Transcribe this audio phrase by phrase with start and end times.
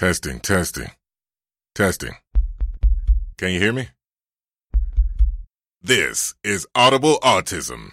[0.00, 0.92] Testing, testing,
[1.74, 2.14] testing.
[3.36, 3.88] Can you hear me?
[5.82, 7.90] This is Audible Autism.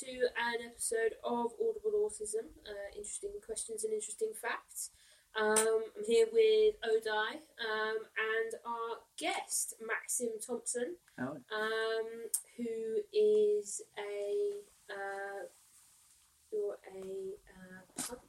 [0.00, 2.46] To an episode of Audible Autism.
[2.66, 4.90] Uh, interesting questions and interesting facts.
[5.38, 5.56] Um,
[5.96, 12.06] I'm here with Odai um, and our guest, Maxim Thompson, Oh, um,
[12.56, 15.46] who is a uh,
[16.52, 18.20] you're a uh, punt.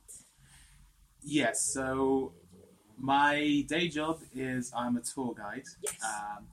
[1.22, 1.74] yes.
[1.74, 2.34] So
[2.98, 5.64] my day job is I'm a tour guide.
[5.82, 5.98] Yes.
[6.04, 6.48] Um,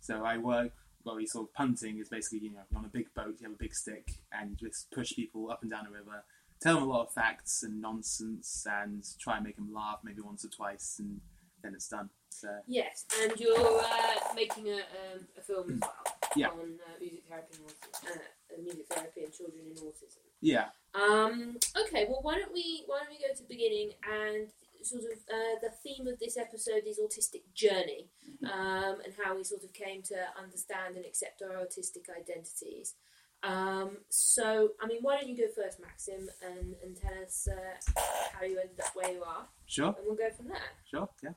[0.00, 0.72] so I work.
[1.08, 3.46] Well, we sort of punting is basically you know you're on a big boat, you
[3.46, 6.22] have a big stick, and you just push people up and down a river,
[6.60, 10.20] tell them a lot of facts and nonsense, and try and make them laugh maybe
[10.20, 11.18] once or twice, and
[11.62, 12.10] then it's done.
[12.28, 16.04] So Yes, and you're uh, making a, um, a film as well
[16.36, 16.48] Yeah.
[16.48, 20.18] on uh, music therapy and autism, uh, music therapy and children in autism.
[20.42, 24.48] yeah, Um, okay, well, why don't we why don't we go to the beginning and
[24.82, 28.08] sort of uh, the theme of this episode is autistic journey,
[28.44, 32.94] um, and how we sort of came to understand and accept our autistic identities.
[33.42, 38.00] Um, so, I mean, why don't you go first, Maxim, and, and tell us uh,
[38.32, 39.94] how you ended up where you are, sure.
[39.96, 40.58] and we'll go from there.
[40.90, 41.30] Sure, yeah.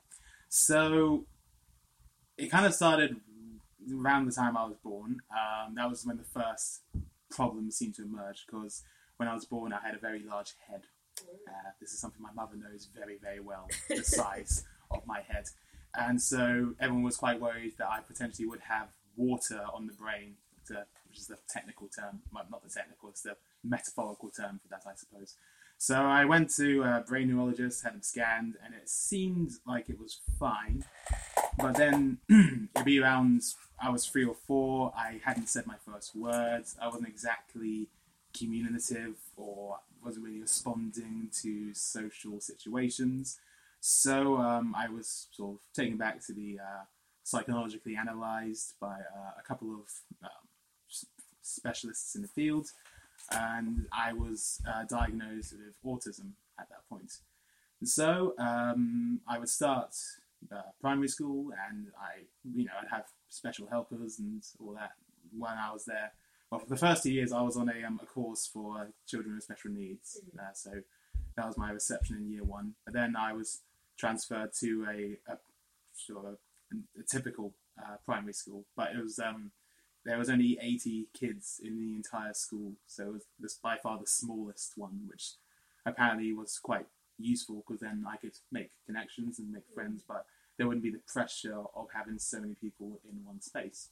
[0.48, 1.26] So
[2.36, 3.16] it kind of started
[3.94, 5.18] around the time I was born.
[5.30, 6.82] Um, that was when the first
[7.30, 8.82] problems seemed to emerge because
[9.16, 10.82] when I was born, I had a very large head.
[11.46, 15.44] Uh, this is something my mother knows very, very well the size of my head.
[15.94, 20.36] And so everyone was quite worried that I potentially would have water on the brain,
[20.68, 24.68] to, which is the technical term, well, not the technical, it's the metaphorical term for
[24.68, 25.36] that, I suppose.
[25.78, 29.98] So I went to a brain neurologist, had him scanned, and it seemed like it
[29.98, 30.84] was fine.
[31.58, 33.42] But then it'd be around,
[33.82, 37.88] I was three or four, I hadn't said my first words, I wasn't exactly
[38.32, 43.38] communicative or wasn't really responding to social situations.
[43.80, 46.84] So um, I was sort of taken back to be uh,
[47.24, 49.90] psychologically analysed by uh, a couple of
[50.22, 50.30] um,
[51.42, 52.68] specialists in the field,
[53.30, 57.18] and I was uh, diagnosed with autism at that point.
[57.80, 59.94] And so um, I would start
[60.50, 62.22] uh, primary school, and I,
[62.54, 64.92] you know, I'd have special helpers and all that
[65.36, 66.12] when I was there.
[66.52, 69.36] Well, for the first two years, I was on a, um, a course for children
[69.36, 70.70] with special needs, uh, so
[71.34, 72.74] that was my reception in year one.
[72.84, 73.62] But then I was
[73.98, 75.38] transferred to a, a
[75.94, 76.36] sort of
[76.70, 79.52] a, a typical uh, primary school, but it was um,
[80.04, 83.98] there was only 80 kids in the entire school, so it was this by far
[83.98, 85.36] the smallest one, which
[85.86, 86.84] apparently was quite
[87.18, 90.26] useful because then I could make connections and make friends, but
[90.58, 93.88] there wouldn't be the pressure of having so many people in one space.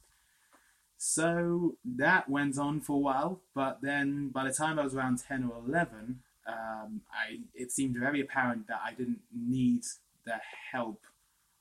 [1.03, 5.17] So that went on for a while, but then by the time I was around
[5.17, 9.81] 10 or 11, um, I, it seemed very apparent that I didn't need
[10.27, 10.35] the
[10.71, 11.01] help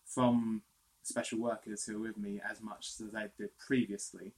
[0.05, 0.61] from
[1.05, 4.35] special workers who were with me as much as I did previously.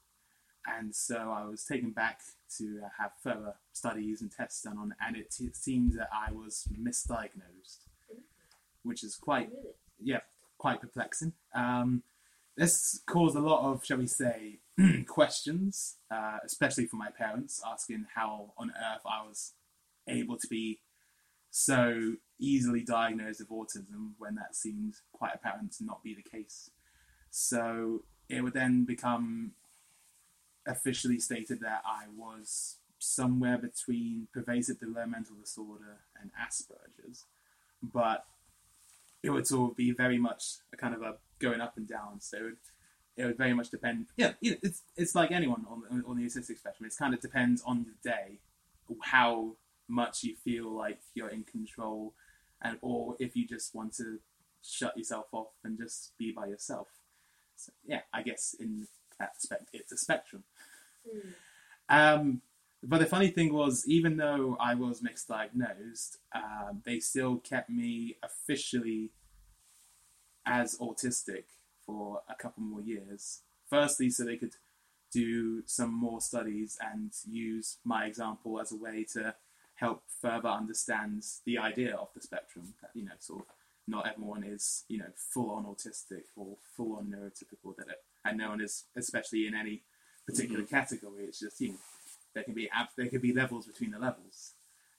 [0.68, 2.20] And so I was taken back
[2.58, 6.30] to uh, have further studies and tests done on, and it, it seemed that I
[6.30, 7.88] was misdiagnosed,
[8.84, 9.50] which is quite
[10.00, 10.20] yeah,
[10.58, 11.32] quite perplexing.
[11.56, 12.04] Um,
[12.56, 14.58] this caused a lot of, shall we say,
[15.06, 19.52] questions, uh, especially from my parents, asking how on earth I was
[20.08, 20.80] able to be
[21.50, 26.70] so easily diagnosed with autism when that seemed quite apparent to not be the case.
[27.30, 29.52] So it would then become
[30.66, 37.26] officially stated that I was somewhere between pervasive developmental disorder and Asperger's,
[37.82, 38.24] but
[39.22, 42.20] it would sort of be very much a kind of a going up and down.
[42.20, 42.56] So it would,
[43.16, 44.06] it would very much depend.
[44.16, 46.86] Yeah, you know, it's it's like anyone on on- on the autistic spectrum.
[46.86, 48.38] It kind of depends on the day,
[49.02, 49.56] how
[49.88, 52.14] much you feel like you're in control,
[52.62, 54.18] and or if you just want to
[54.64, 56.88] shut yourself off and just be by yourself.
[57.56, 58.86] So yeah, I guess in
[59.18, 60.44] that spect, it's a spectrum.
[61.88, 62.40] Um,
[62.82, 67.70] but the funny thing was, even though I was misdiagnosed, diagnosed, um, they still kept
[67.70, 69.10] me officially
[70.44, 71.44] as autistic
[71.86, 73.40] for a couple more years.
[73.70, 74.56] Firstly, so they could
[75.12, 79.34] do some more studies and use my example as a way to
[79.76, 82.74] help further understand the idea of the spectrum.
[82.80, 83.46] That you know, sort of,
[83.86, 87.76] not everyone is you know full on autistic or full on neurotypical.
[87.76, 89.82] That it, and no one is, especially in any
[90.26, 91.24] particular category.
[91.24, 91.78] It's just you know
[92.34, 94.54] there can be ab- there could be levels between the levels.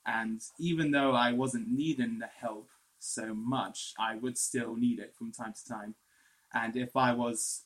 [0.06, 5.14] And even though I wasn't needing the help so much, I would still need it
[5.16, 5.94] from time to time.
[6.52, 7.64] And if I was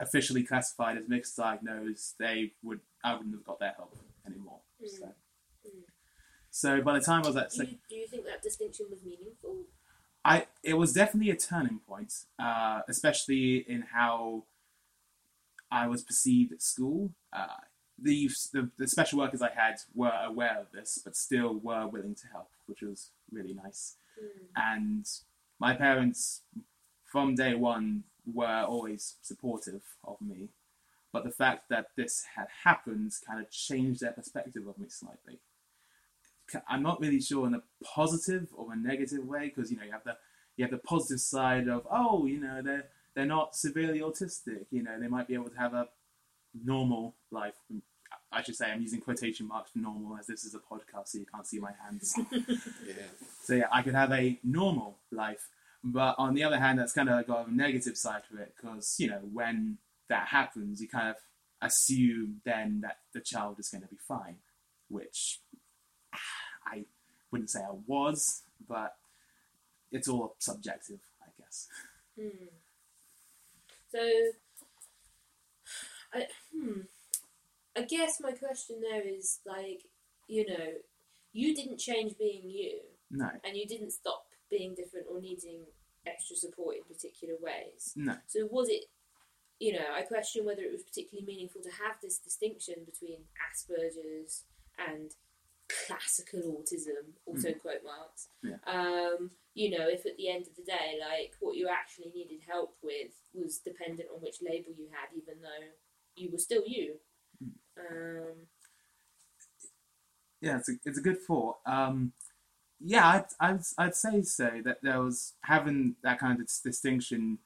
[0.00, 3.96] officially classified as mixed diagnosed, they would I wouldn't have got their help
[4.26, 4.60] anymore.
[4.82, 4.88] Mm.
[4.88, 5.04] So.
[5.66, 5.82] Mm.
[6.50, 8.86] so by the time I was at Do sec- you, do you think that distinction
[8.90, 9.64] was meaningful?
[10.24, 14.44] I it was definitely a turning point, uh, especially in how
[15.70, 17.10] I was perceived at school.
[17.32, 17.46] Uh,
[18.00, 22.14] the, the the special workers I had were aware of this, but still were willing
[22.14, 23.96] to help, which was really nice.
[24.20, 24.46] Mm.
[24.56, 25.06] And
[25.58, 26.42] my parents,
[27.04, 30.48] from day one, were always supportive of me.
[31.12, 35.40] But the fact that this had happened kind of changed their perspective of me slightly.
[36.68, 39.92] I'm not really sure in a positive or a negative way because you know you
[39.92, 40.16] have the
[40.56, 44.82] you have the positive side of oh you know they're they're not severely autistic you
[44.82, 45.88] know they might be able to have a
[46.64, 47.54] normal life.
[48.30, 51.18] I should say I'm using quotation marks for normal as this is a podcast so
[51.18, 52.14] you can't see my hands.
[52.86, 52.94] Yeah.
[53.42, 55.48] So yeah, I could have a normal life.
[55.82, 58.96] But on the other hand, that's kind of got a negative side to it because
[58.98, 59.78] you know when
[60.08, 61.16] that happens, you kind of
[61.62, 64.36] assume then that the child is going to be fine,
[64.88, 65.40] which
[66.66, 66.84] I
[67.30, 68.94] wouldn't say I was, but
[69.90, 71.68] it's all subjective, I guess.
[72.18, 72.46] Hmm.
[73.90, 73.98] So,
[76.12, 76.80] I, hmm.
[77.78, 79.82] I guess my question there is like,
[80.26, 80.66] you know,
[81.32, 82.80] you didn't change being you,
[83.10, 85.64] No, and you didn't stop being different or needing
[86.06, 87.92] extra support in particular ways.
[87.96, 88.84] no, So, was it,
[89.58, 94.44] you know, I question whether it was particularly meaningful to have this distinction between Asperger's
[94.78, 95.10] and
[95.68, 98.28] classical autism, also quote marks.
[98.42, 98.56] Yeah.
[98.66, 102.40] Um, you know, if at the end of the day, like what you actually needed
[102.48, 105.66] help with was dependent on which label you had, even though
[106.16, 106.94] you were still you.
[107.78, 108.46] Um,
[110.40, 111.56] yeah, it's a, it's a good thought.
[111.66, 112.12] Um,
[112.80, 117.38] yeah, I'd, I'd, I'd say so that there was having that kind of distinction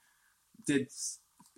[0.67, 0.89] did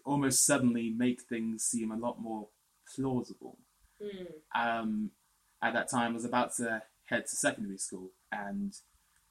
[0.05, 2.49] almost suddenly make things seem a lot more
[2.95, 3.59] plausible.
[4.01, 5.11] mm, Um,
[5.63, 8.75] at that time, I was about to head to secondary school, and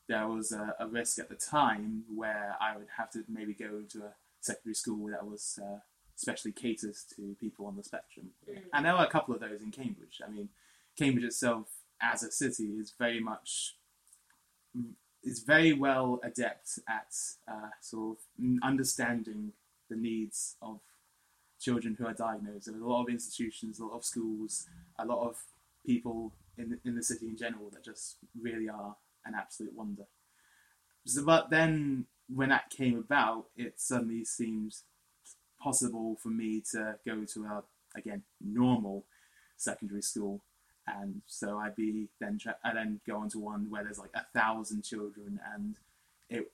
[0.10, 3.84] there was a, a risk at the time where I would have to maybe go
[3.92, 5.80] to a secondary school that was uh,
[6.15, 8.31] specially caters to people on the spectrum.
[8.50, 8.63] Mm.
[8.74, 10.21] And there were a couple of those in Cambridge.
[10.25, 10.50] I mean,
[10.98, 11.68] Cambridge itself
[12.01, 13.75] as a city is very much
[15.24, 17.13] is very well adept at
[17.48, 19.54] uh, sort of understanding
[19.89, 20.81] the needs of
[21.62, 22.65] children who are diagnosed.
[22.65, 24.65] There's a lot of institutions, a lot of schools,
[25.00, 25.38] a lot of
[25.86, 30.04] people in the, in the city in general that just really are an absolute wonder.
[31.06, 34.75] So, but then when that came about, it suddenly seemed
[35.63, 37.63] possible for me to go to a
[37.95, 39.06] again normal
[39.57, 40.42] secondary school,
[40.88, 44.15] and so I'd be then tra- I then go on to one where there's like
[44.15, 45.75] a thousand children, and
[46.30, 46.51] it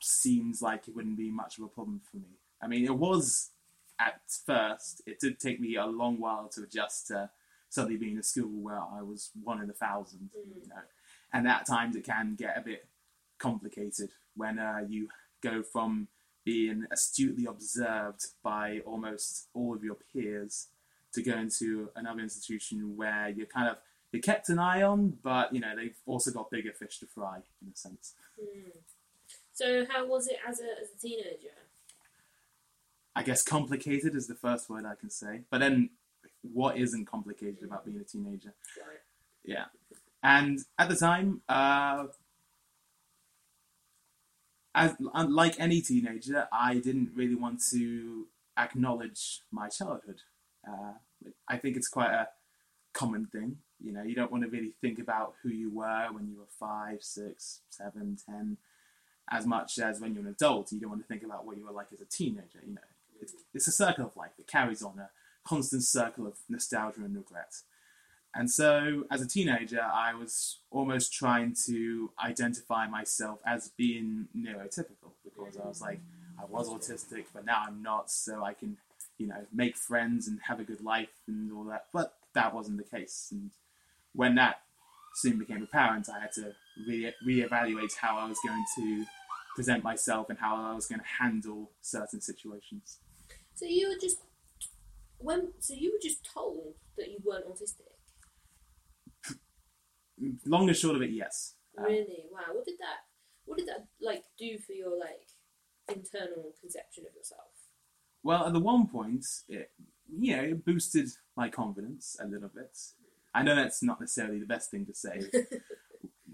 [0.00, 2.32] seems like it wouldn't be much of a problem for me.
[2.62, 3.50] I mean, it was
[3.98, 5.02] at first.
[5.06, 7.30] It did take me a long while to adjust to
[7.70, 10.62] suddenly being in a school where I was one in a thousand, Mm.
[10.62, 10.82] you know,
[11.32, 12.86] and at times it can get a bit
[13.38, 15.08] complicated when uh, you
[15.42, 16.08] go from
[16.44, 20.68] being astutely observed by almost all of your peers
[21.12, 23.76] to go into another institution where you're kind of
[24.12, 27.38] you're kept an eye on, but you know they've also got bigger fish to fry
[27.62, 28.14] in a sense.
[28.40, 28.70] mm.
[29.52, 31.54] So, how was it as a, as a teenager?
[33.16, 35.90] I guess complicated is the first word I can say, but then
[36.42, 38.52] what isn't complicated about being a teenager?
[38.76, 38.98] Right.
[39.44, 39.66] Yeah.
[40.22, 42.06] And at the time, uh,
[44.74, 48.26] as like any teenager, I didn't really want to
[48.58, 50.22] acknowledge my childhood.
[50.66, 50.94] Uh,
[51.48, 52.28] I think it's quite a
[52.92, 53.58] common thing.
[53.82, 56.46] You know, you don't want to really think about who you were when you were
[56.58, 58.56] five, six, seven, ten,
[59.30, 60.72] as much as when you're an adult.
[60.72, 62.60] You don't want to think about what you were like as a teenager.
[62.66, 62.80] You know,
[63.20, 64.32] it's, it's a circle of life.
[64.38, 65.10] It carries on a
[65.46, 67.54] constant circle of nostalgia and regret.
[68.36, 75.12] And so, as a teenager, I was almost trying to identify myself as being neurotypical
[75.22, 76.00] because I was like,
[76.40, 78.76] I was autistic, but now I'm not, so I can,
[79.18, 81.86] you know, make friends and have a good life and all that.
[81.92, 83.28] But that wasn't the case.
[83.30, 83.50] And
[84.14, 84.62] when that
[85.14, 86.52] soon became apparent, I had to
[86.88, 89.04] re- reevaluate how I was going to
[89.54, 92.98] present myself and how I was going to handle certain situations.
[93.54, 94.18] So you were just
[95.18, 97.93] when so you were just told that you weren't autistic.
[100.46, 101.54] Long and short of it, yes.
[101.78, 102.24] Um, Really?
[102.30, 102.52] Wow.
[102.52, 103.04] What did that
[103.46, 105.28] what did that like do for your like
[105.88, 107.50] internal conception of yourself?
[108.22, 109.70] Well, at the one point, it
[110.08, 112.76] you know it boosted my confidence a little bit.
[113.34, 115.22] I know that's not necessarily the best thing to say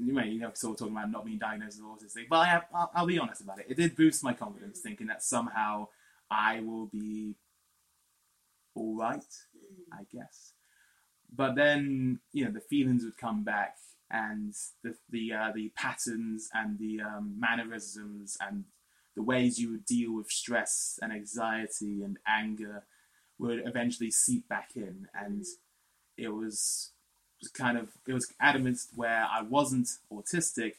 [0.01, 2.47] you know, you know, sort of talking about not being diagnosed with autistic, but I
[2.47, 3.67] have, I'll, I'll be honest about it.
[3.69, 5.89] It did boost my confidence, thinking that somehow
[6.31, 7.35] I will be
[8.75, 9.25] all right,
[9.93, 10.53] I guess.
[11.35, 13.77] But then, you know, the feelings would come back,
[14.11, 18.65] and the the uh, the patterns and the um, mannerisms and
[19.17, 22.85] the ways you would deal with stress and anxiety and anger
[23.39, 25.45] would eventually seep back in, and
[26.17, 26.91] it was
[27.55, 30.75] kind of it was adamant where I wasn't autistic,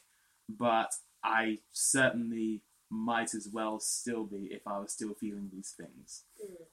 [0.50, 0.94] but
[1.24, 6.24] I certainly might as well still be if I was still feeling these things.
[6.44, 6.66] Mm.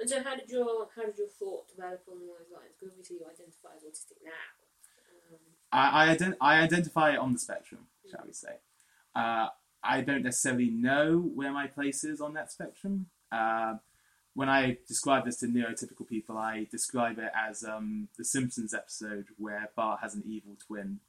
[0.00, 2.72] And so, how did your how did your thought develop along those lines?
[2.78, 4.30] Because obviously you identify as autistic now.
[5.30, 5.38] Um,
[5.70, 8.56] I I, ident- I identify on the spectrum, shall we say?
[9.14, 9.48] Uh,
[9.82, 13.06] I don't necessarily know where my place is on that spectrum.
[13.30, 13.76] Uh,
[14.34, 19.26] when I describe this to neurotypical people, I describe it as um, the Simpsons episode
[19.36, 21.00] where Bart has an evil twin,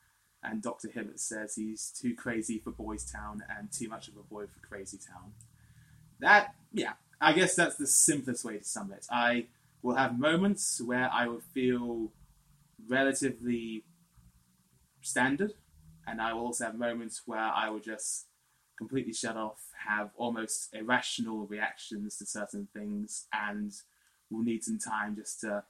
[0.43, 0.89] and Dr.
[0.89, 4.67] Hibbert says he's too crazy for Boys Town and too much of a boy for
[4.67, 5.33] Crazy Town.
[6.19, 9.05] That, yeah, I guess that's the simplest way to sum it.
[9.11, 9.45] I
[9.83, 12.11] will have moments where I will feel
[12.87, 13.83] relatively
[15.01, 15.53] standard,
[16.07, 18.25] and I will also have moments where I will just
[18.75, 23.71] completely shut off, have almost irrational reactions to certain things, and
[24.31, 25.63] will need some time just to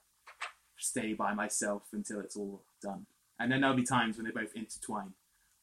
[0.78, 3.06] stay by myself until it's all done.
[3.40, 5.14] And then there'll be times when they both intertwine,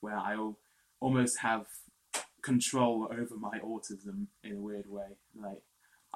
[0.01, 0.59] where I'll
[1.01, 1.67] almost have
[2.43, 5.17] control over my autism in a weird way.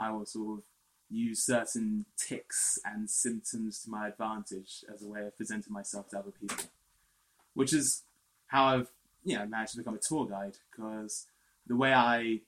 [0.02, 0.64] I will sort of
[1.10, 6.18] use certain ticks and symptoms to my advantage as a way of presenting myself to
[6.18, 6.64] other people,
[7.54, 8.02] which is
[8.48, 8.90] how I've
[9.24, 11.26] you know managed to become a tour guide because
[11.66, 12.40] the way I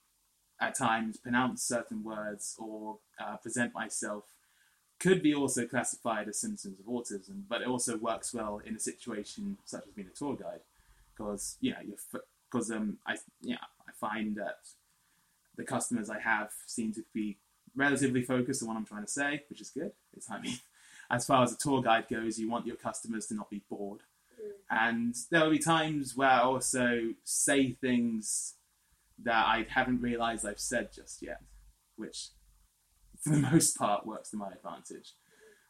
[0.59, 4.23] at times pronounce certain words or uh, present myself
[4.99, 8.79] could be also classified as symptoms of autism, but it also works well in a
[8.79, 10.61] situation such as being a tour guide
[11.15, 14.59] because you know you're because um I yeah I find that
[15.57, 17.37] the customers I have seem to be
[17.75, 19.91] relatively focused on what I'm trying to say, which is good.
[20.15, 20.59] It's I mean,
[21.11, 24.01] as far as a tour guide goes, you want your customers to not be bored,
[24.69, 28.55] and there will be times where I also say things
[29.23, 31.41] that I haven't realised I've said just yet,
[31.95, 32.29] which
[33.21, 35.13] for the most part works to my advantage.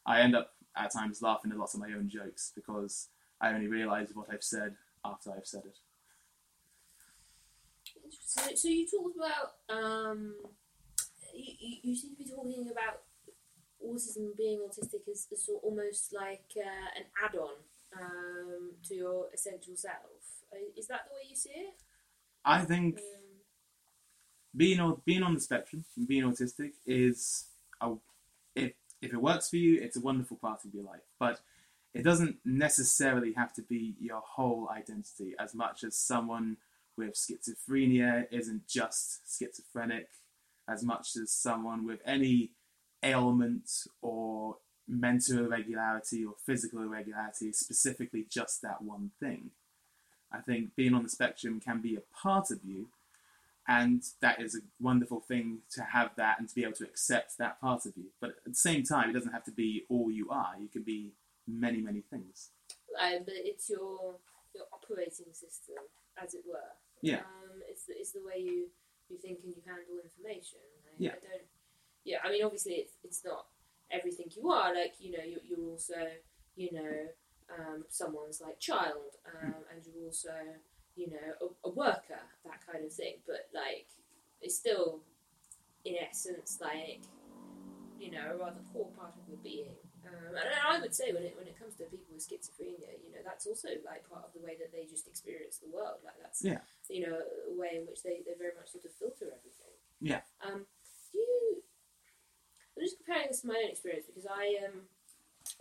[0.06, 3.08] I end up at times laughing at lots of my own jokes because
[3.40, 5.78] I only realise what I've said after I've said it.
[8.20, 10.34] so, so you talked about um,
[11.36, 13.02] you, you, you seem to be talking about
[13.84, 17.56] autism being autistic as, as sort of almost like uh, an add-on
[18.00, 19.94] um, to your essential self.
[20.52, 21.74] Uh, Is that the way you see it?
[22.44, 23.02] I think Um,
[24.56, 27.46] being on being on the spectrum, and being autistic is
[27.80, 27.94] a,
[28.54, 31.02] if if it works for you, it's a wonderful part of your life.
[31.18, 31.40] But
[31.92, 36.56] it doesn't necessarily have to be your whole identity as much as someone
[36.96, 40.08] with schizophrenia isn't just schizophrenic,
[40.68, 42.50] as much as someone with any
[43.02, 43.70] ailment
[44.02, 44.56] or
[44.88, 49.50] mental irregularity or physical irregularity specifically just that one thing.
[50.32, 52.88] I think being on the spectrum can be a part of you,
[53.68, 57.38] and that is a wonderful thing to have that and to be able to accept
[57.38, 58.06] that part of you.
[58.20, 60.54] But at the same time, it doesn't have to be all you are.
[60.60, 61.12] You can be
[61.46, 62.50] many, many things.
[63.00, 64.16] uh, but it's your
[64.54, 65.76] your operating system,
[66.22, 66.72] as it were.
[67.02, 67.16] Yeah.
[67.18, 68.68] Um, it's the, it's the way you,
[69.08, 70.60] you think and you handle information.
[70.84, 71.10] Like, Yeah.
[71.10, 71.46] I don't.
[72.04, 72.18] Yeah.
[72.24, 73.46] I mean, obviously, it's it's not
[73.90, 74.74] everything you are.
[74.74, 75.94] Like you know, you're, you're also
[76.56, 76.94] you know
[77.56, 80.34] um, someone's like child, um, and you're also
[80.96, 81.28] you know
[81.64, 83.16] a, a worker, that kind of thing.
[83.26, 83.86] But like,
[84.40, 85.00] it's still
[85.84, 87.02] in essence like
[87.98, 89.76] you know a rather core part of your being.
[90.16, 93.12] Um, and I would say when it when it comes to people with schizophrenia, you
[93.12, 96.00] know, that's also like part of the way that they just experience the world.
[96.04, 96.60] Like that's Yeah.
[96.88, 99.74] you know a way in which they, they very much sort of filter everything.
[100.00, 100.22] Yeah.
[100.40, 100.64] Um,
[101.12, 101.62] do you?
[102.76, 104.88] I'm just comparing this to my own experience because I um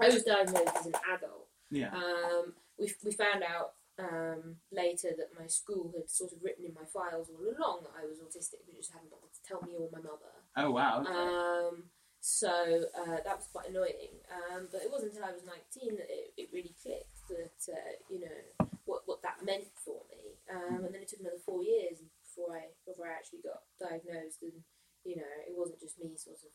[0.02, 1.48] I was diagnosed as an adult.
[1.72, 1.92] Yeah.
[1.94, 6.74] Um, we we found out um, later that my school had sort of written in
[6.74, 9.76] my files all along that I was autistic, but just hadn't bothered to tell me
[9.80, 10.36] or my mother.
[10.58, 11.02] Oh wow.
[11.02, 11.12] Okay.
[11.12, 11.84] Um,
[12.26, 12.50] so
[12.98, 14.18] uh, that was quite annoying.
[14.34, 17.94] Um, but it wasn't until I was 19 that it, it really clicked that, uh,
[18.10, 20.42] you know, what, what that meant for me.
[20.50, 24.42] Um, and then it took another four years before I, before I actually got diagnosed.
[24.42, 24.58] And,
[25.06, 26.50] you know, it wasn't just me sort of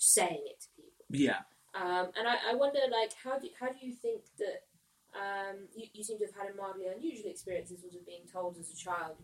[0.00, 1.04] saying it to people.
[1.12, 1.44] yeah.
[1.76, 4.64] Um, and I, I wonder, like, how do, how do you think that
[5.12, 8.24] um, you, you seem to have had a mildly unusual experience in sort of being
[8.32, 9.20] told as a child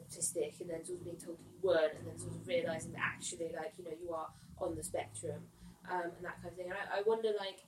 [0.00, 2.92] autistic and then sort of being told that you weren't and then sort of realising
[2.92, 5.42] that actually, like, you know, you are on the spectrum
[5.90, 6.66] um, and that kind of thing.
[6.66, 7.60] And I, I wonder, like,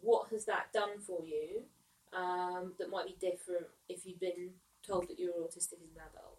[0.00, 1.64] what has that done for you?
[2.14, 4.50] um, that might be different if you'd been
[4.86, 6.38] told that you were autistic as an adult?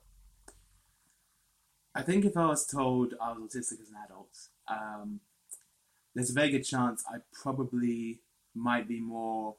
[1.93, 5.19] I think if I was told I was autistic as an adult, um,
[6.13, 8.19] there's a very good chance I probably
[8.53, 9.55] might be more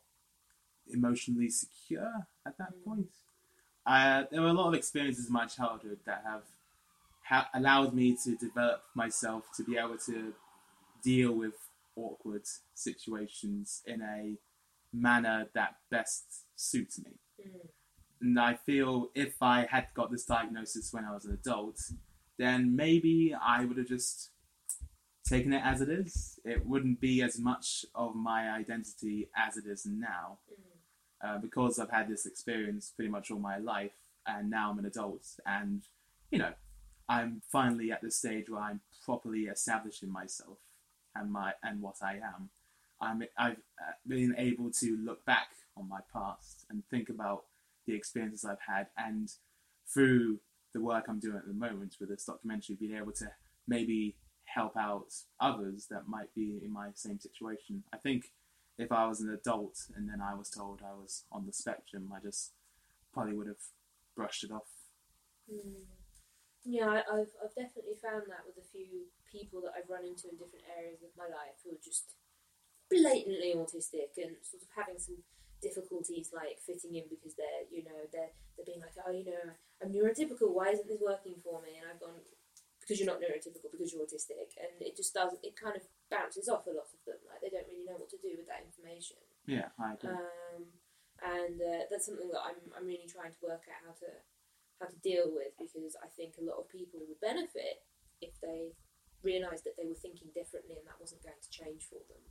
[0.88, 3.08] emotionally secure at that point.
[3.84, 6.42] Uh, there were a lot of experiences in my childhood that have
[7.28, 10.33] ha- allowed me to develop myself to be able to
[11.02, 11.54] deal with
[11.97, 12.42] awkward
[12.75, 14.37] situations in a
[14.92, 17.12] manner that best suits me.
[17.40, 17.68] Mm.
[18.21, 21.78] And I feel if I had got this diagnosis when I was an adult,
[22.38, 24.30] then maybe I would have just
[25.28, 26.38] taken it as it is.
[26.45, 30.38] It wouldn't be as much of my identity as it is now.
[30.50, 30.66] Mm.
[31.25, 34.85] Uh, because I've had this experience pretty much all my life, and now I'm an
[34.85, 35.83] adult, and
[36.30, 36.52] you know,
[37.08, 40.58] I'm finally at the stage where I'm properly establishing myself
[41.14, 42.50] and my and what I am.
[43.00, 47.44] I'm I've uh, been able to look back on my past and think about
[47.86, 49.30] the experiences I've had, and
[49.92, 50.40] through
[50.75, 53.30] the work I'm doing at the moment with this documentary, being able to
[53.68, 57.84] maybe help out others that might be in my same situation.
[57.92, 58.26] I think
[58.78, 62.10] if I was an adult and then I was told I was on the spectrum,
[62.14, 62.52] I just
[63.12, 63.56] probably would have
[64.14, 64.68] brushed it off.
[65.50, 65.95] Mm.
[66.66, 70.26] Yeah, I, I've I've definitely found that with a few people that I've run into
[70.26, 72.18] in different areas of my life who are just
[72.90, 75.23] blatantly autistic and sort of having some
[75.62, 79.54] difficulties like fitting in because they're you know they're they're being like oh you know
[79.82, 80.50] I'm neurotypical.
[80.50, 81.76] Why isn't this working for me?
[81.78, 82.18] And I've gone
[82.80, 84.54] because you're not neurotypical because you're autistic.
[84.58, 87.20] And it just does it kind of bounces off a lot of them.
[87.28, 89.20] Like they don't really know what to do with that information.
[89.46, 90.14] Yeah, I agree.
[90.14, 90.66] um,
[91.23, 94.11] and uh, that's something that I'm I'm really trying to work out how to
[94.80, 97.85] how to deal with because I think a lot of people would benefit
[98.21, 98.73] if they
[99.23, 102.23] realised that they were thinking differently and that wasn't going to change for them.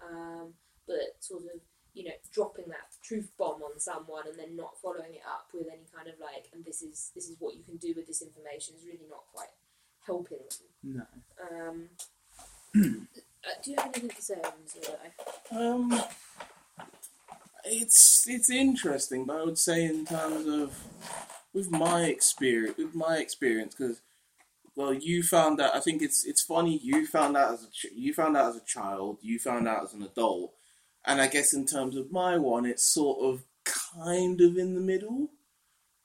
[0.00, 0.46] Um,
[0.86, 1.60] but sort of
[1.94, 5.68] you know dropping that truth bomb on someone and then not following it up with
[5.68, 8.22] any kind of like and this is this is what you can do with this
[8.22, 9.52] information is really not quite
[10.06, 10.38] helping
[10.82, 11.04] them.
[11.04, 11.68] no.
[11.68, 11.88] Um,
[13.44, 14.40] uh, do you have anything to say
[15.52, 15.58] on?
[15.58, 16.02] Um,
[17.64, 20.74] it's it's interesting, but I would say in terms of
[21.52, 24.00] with my experience, with my experience, because
[24.74, 25.74] well, you found out.
[25.74, 26.78] I think it's it's funny.
[26.82, 29.18] You found out as a ch- you found out as a child.
[29.20, 30.54] You found out as an adult,
[31.04, 34.80] and I guess in terms of my one, it's sort of kind of in the
[34.80, 35.28] middle,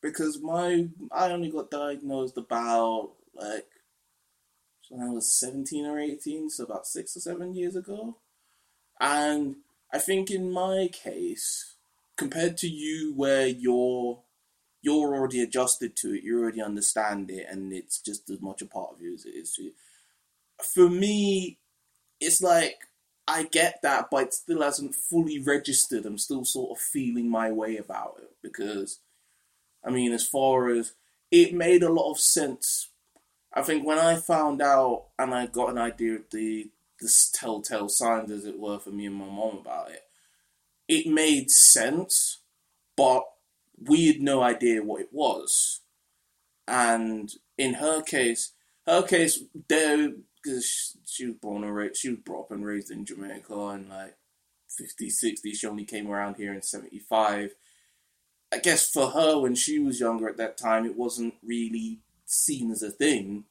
[0.02, 3.68] because my I only got diagnosed about like
[4.90, 8.18] when I was seventeen or eighteen, so about six or seven years ago,
[9.00, 9.58] and
[9.94, 11.76] I think in my case,
[12.18, 14.20] compared to you, where you're
[14.88, 18.66] you're already adjusted to it, you already understand it, and it's just as much a
[18.66, 19.72] part of you as it is to you.
[20.74, 21.60] For me,
[22.22, 22.78] it's like
[23.28, 26.06] I get that, but it still hasn't fully registered.
[26.06, 29.02] I'm still sort of feeling my way about it because,
[29.86, 30.94] I mean, as far as
[31.32, 32.90] it made a lot of sense.
[33.54, 36.72] I think when I found out and I got an idea of the
[37.02, 40.04] the telltale signs, as it were, for me and my mom about it,
[40.88, 42.40] it made sense,
[42.96, 43.24] but
[43.82, 45.82] we had no idea what it was.
[46.68, 48.54] And in her case,
[48.86, 50.12] her case, there
[50.48, 53.90] because she was born and raised, she was brought up and raised in Jamaica in
[53.90, 54.16] like
[54.80, 55.56] 50s, 60s.
[55.56, 57.56] She only came around here in 75.
[58.52, 62.72] I guess for her, when she was younger at that time, it wasn't really seen
[62.72, 63.46] as a thing.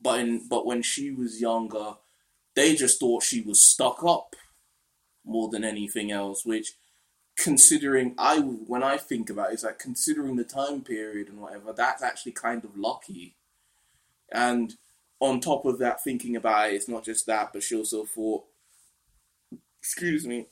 [0.00, 1.94] But in, but when she was younger,
[2.54, 4.36] they just thought she was stuck up
[5.24, 6.46] more than anything else.
[6.46, 6.74] Which,
[7.38, 11.72] considering I when I think about it, it's like considering the time period and whatever,
[11.72, 13.36] that's actually kind of lucky.
[14.30, 14.74] And
[15.20, 18.44] on top of that, thinking about it, it's not just that, but she also thought,
[19.80, 20.46] excuse me,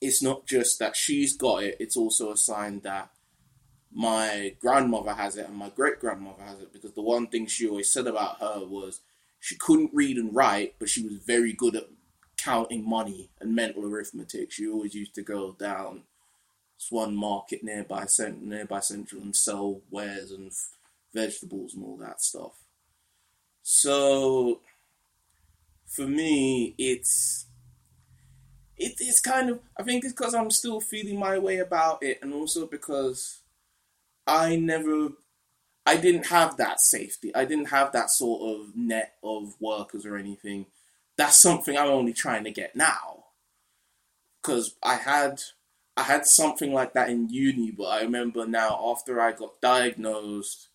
[0.00, 3.10] it's not just that she's got it, it's also a sign that
[3.92, 6.72] my grandmother has it and my great grandmother has it.
[6.72, 9.00] Because the one thing she always said about her was
[9.38, 11.88] she couldn't read and write, but she was very good at
[12.42, 14.52] counting money and mental arithmetic.
[14.52, 16.02] She always used to go down
[16.78, 18.06] Swan Market nearby,
[18.40, 20.50] nearby Central and sell wares and
[21.12, 22.52] vegetables and all that stuff.
[23.62, 24.60] So,
[25.86, 27.46] for me, it's
[28.76, 32.18] it, it's kind of I think it's because I'm still feeling my way about it,
[32.22, 33.40] and also because
[34.26, 35.10] I never
[35.84, 37.34] I didn't have that safety.
[37.34, 40.66] I didn't have that sort of net of workers or anything.
[41.20, 43.24] That's something I'm only trying to get now.
[44.42, 45.42] Cause I had
[45.94, 50.70] I had something like that in uni, but I remember now after I got diagnosed,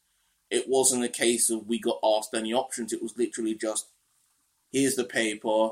[0.52, 2.94] it wasn't a case of we got asked any options.
[2.94, 3.88] It was literally just
[4.72, 5.70] here's the paper,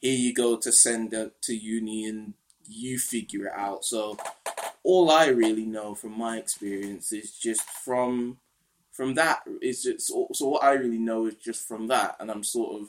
[0.00, 2.34] here you go to send it to uni and
[2.66, 3.84] you figure it out.
[3.84, 4.16] So
[4.82, 8.38] all I really know from my experience is just from
[8.90, 12.28] from that is just so, so what I really know is just from that, and
[12.28, 12.88] I'm sort of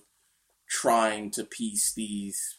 [0.72, 2.58] trying to piece these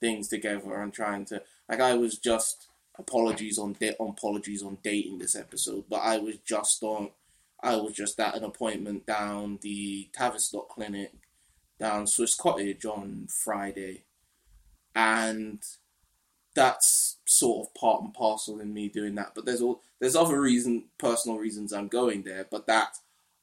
[0.00, 4.78] things together and trying to like I was just apologies on de- on apologies on
[4.84, 7.10] dating this episode, but I was just on
[7.60, 11.12] I was just at an appointment down the Tavistock Clinic
[11.80, 14.04] down Swiss Cottage on Friday,
[14.94, 15.60] and
[16.54, 19.32] that's sort of part and parcel in me doing that.
[19.34, 23.00] But there's all there's other reason, personal reasons I'm going there, but that's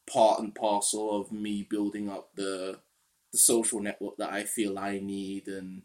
[0.09, 2.79] part and parcel of me building up the
[3.35, 5.81] the social network that I feel I need and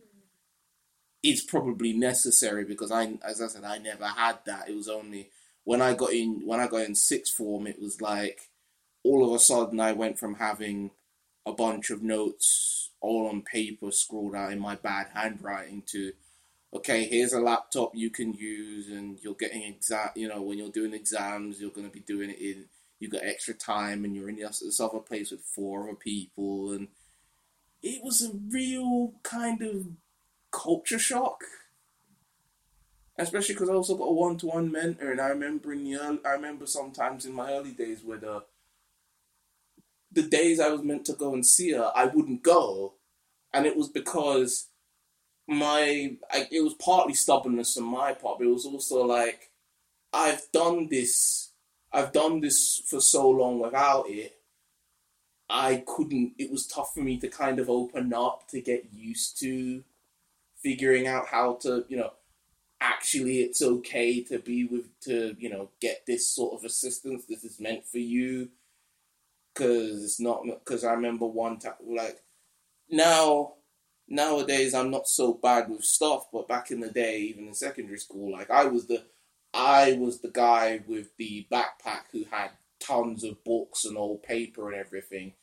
[1.21, 4.69] it's probably necessary because I as I said I never had that.
[4.69, 5.31] It was only
[5.65, 8.51] when I got in when I got in sixth form it was like
[9.03, 10.93] all of a sudden I went from having
[11.45, 16.13] a bunch of notes all on paper scrawled out in my bad handwriting to
[16.73, 20.11] okay, here's a laptop you can use, and you're getting exam.
[20.15, 22.67] You know, when you're doing exams, you're going to be doing it in.
[23.01, 26.89] You got extra time, and you're in this other place with four other people, and
[27.83, 29.87] it was a real kind of
[30.51, 31.45] culture shock.
[33.19, 36.31] Especially because I also got a one-to-one mentor, and I remember in the early, I
[36.31, 38.45] remember sometimes in my early days where the
[40.13, 42.95] the days I was meant to go and see her, I wouldn't go,
[43.53, 44.69] and it was because
[45.47, 49.51] my I, it was partly stubbornness on my part, but it was also like
[50.13, 51.51] I've done this,
[51.93, 54.40] I've done this for so long without it.
[55.51, 56.35] I couldn't.
[56.39, 59.83] It was tough for me to kind of open up to get used to
[60.63, 62.13] figuring out how to, you know,
[62.81, 67.25] actually it's okay to be with to you know get this sort of assistance.
[67.29, 68.51] This is meant for you
[69.55, 72.23] because it's not because I remember one time like
[72.89, 73.55] now
[74.09, 77.99] nowadays I'm not so bad with stuff, but back in the day, even in secondary
[77.99, 79.05] school, like I was the
[79.53, 84.71] I was the guy with the backpack who had tons of books and old paper
[84.71, 85.35] and everything,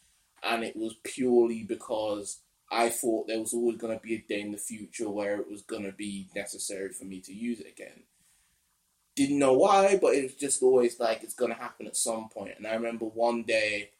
[0.43, 4.41] and it was purely because I thought there was always going to be a day
[4.41, 7.67] in the future where it was going to be necessary for me to use it
[7.67, 8.03] again.
[9.15, 12.29] Didn't know why, but it was just always like it's going to happen at some
[12.29, 12.53] point.
[12.57, 13.91] And I remember one day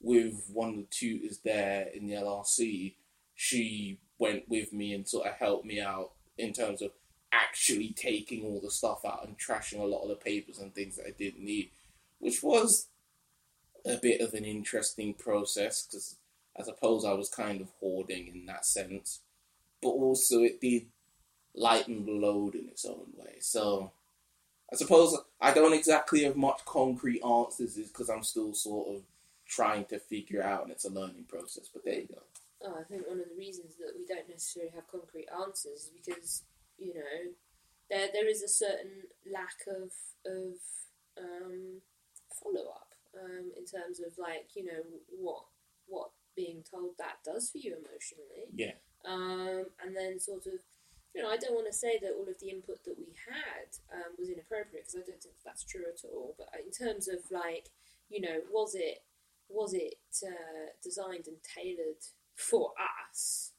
[0.00, 2.94] with one of the tutors there in the LRC,
[3.34, 6.92] she went with me and sort of helped me out in terms of
[7.32, 10.96] actually taking all the stuff out and trashing a lot of the papers and things
[10.96, 11.70] that I didn't need,
[12.18, 12.88] which was
[13.84, 16.16] a bit of an interesting process because
[16.58, 19.20] I suppose I was kind of hoarding in that sense,
[19.80, 20.86] but also it did
[21.54, 23.36] lighten the load in its own way.
[23.40, 23.92] So
[24.72, 29.02] I suppose I don't exactly have much concrete answers because I'm still sort of
[29.46, 32.22] trying to figure out and it's a learning process, but there you go.
[32.64, 35.90] Oh, I think one of the reasons that we don't necessarily have concrete answers is
[36.06, 36.42] because
[36.78, 37.32] you know
[37.90, 39.90] there there is a certain lack of
[40.24, 40.54] of
[41.18, 41.80] um,
[42.40, 45.44] follow up um, in terms of like you know what
[45.86, 48.48] what being told that does for you emotionally.
[48.54, 48.78] Yeah.
[49.04, 50.60] Um, and then sort of
[51.14, 53.68] you know I don't want to say that all of the input that we had
[53.92, 56.34] um, was inappropriate because I don't think that's true at all.
[56.38, 57.70] But in terms of like
[58.08, 59.02] you know was it
[59.48, 62.00] was it uh, designed and tailored
[62.34, 63.52] for us,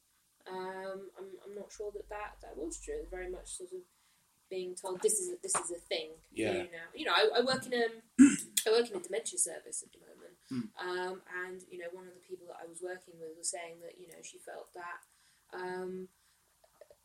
[0.49, 2.95] um, I'm, I'm not sure that, that that was true.
[3.01, 3.79] It's very much sort of
[4.49, 6.09] being told this is a, this is a thing.
[6.31, 6.51] Yeah.
[6.51, 7.87] You know, you know I, I work in a
[8.67, 10.67] I work in a dementia service at the moment, Hmm.
[10.79, 13.79] um, and you know one of the people that I was working with was saying
[13.81, 14.99] that you know she felt that
[15.53, 16.07] um,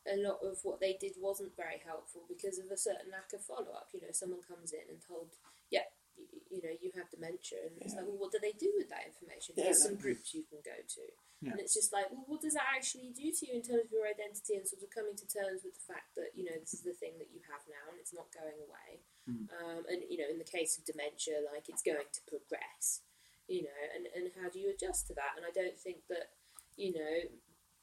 [0.07, 3.43] a lot of what they did wasn't very helpful because of a certain lack of
[3.45, 3.89] follow up.
[3.93, 5.35] You know, someone comes in and told,
[5.69, 5.85] yeah,
[6.17, 8.89] you, you know, you have dementia, and it's like, well, what do they do with
[8.89, 9.53] that information?
[9.55, 11.05] Yeah, Here's some groups you can go to.
[11.39, 11.55] Yeah.
[11.55, 13.91] And it's just like, well, what does that actually do to you in terms of
[13.95, 16.75] your identity and sort of coming to terms with the fact that, you know, this
[16.75, 18.99] is the thing that you have now and it's not going away.
[19.29, 19.45] Mm.
[19.61, 23.05] Um, and, you know, in the case of dementia, like it's going to progress,
[23.47, 25.37] you know, and, and how do you adjust to that?
[25.37, 26.33] And I don't think that,
[26.75, 27.15] you know,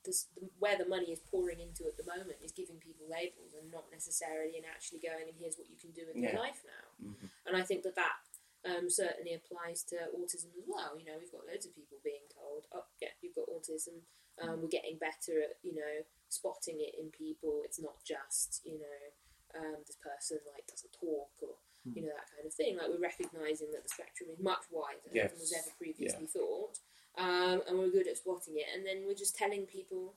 [0.05, 0.27] this,
[0.59, 3.91] where the money is pouring into at the moment is giving people labels and not
[3.91, 6.87] necessarily in actually going and here's what you can do with your life now.
[7.11, 7.31] Mhm.
[7.47, 8.23] And I think that that
[8.67, 10.99] um, certainly applies to autism as well.
[10.99, 14.03] You know, we've got loads of people being told, "Oh, yeah, you've got autism."
[14.43, 17.63] Um, we're getting better at you know spotting it in people.
[17.65, 18.99] It's not just you know
[19.59, 21.57] um, this person like doesn't talk or
[21.95, 22.77] you know that kind of thing.
[22.77, 25.31] Like we're recognizing that the spectrum is much wider Yes.
[25.33, 26.79] than was ever previously thought,
[27.19, 28.66] um, and we're good at spotting it.
[28.75, 30.14] And then we're just telling people,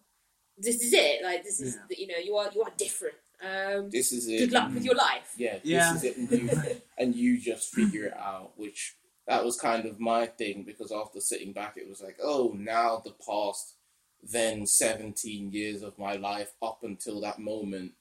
[0.57, 1.23] "This is it.
[1.23, 1.81] Like this is Yeah.
[1.89, 3.15] the, you know you are you are different.
[3.41, 4.39] Um, This is it.
[4.39, 5.93] good luck with your life." yeah, Yeah.
[5.93, 8.53] this is it, and you, and you just figure it out.
[8.57, 8.95] Which
[9.27, 12.97] that was kind of my thing because after sitting back, it was like, oh, now
[13.05, 13.75] the past
[14.23, 17.93] then seventeen years of my life up until that moment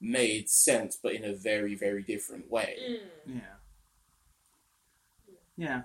[0.00, 2.76] made sense, but in a very, very different way.
[3.28, 3.40] Mm.
[5.56, 5.82] Yeah.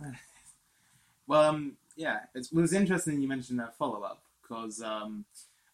[0.00, 0.10] Yeah.
[1.26, 5.24] well, um, yeah, it's, it was interesting you mentioned that follow up because, um,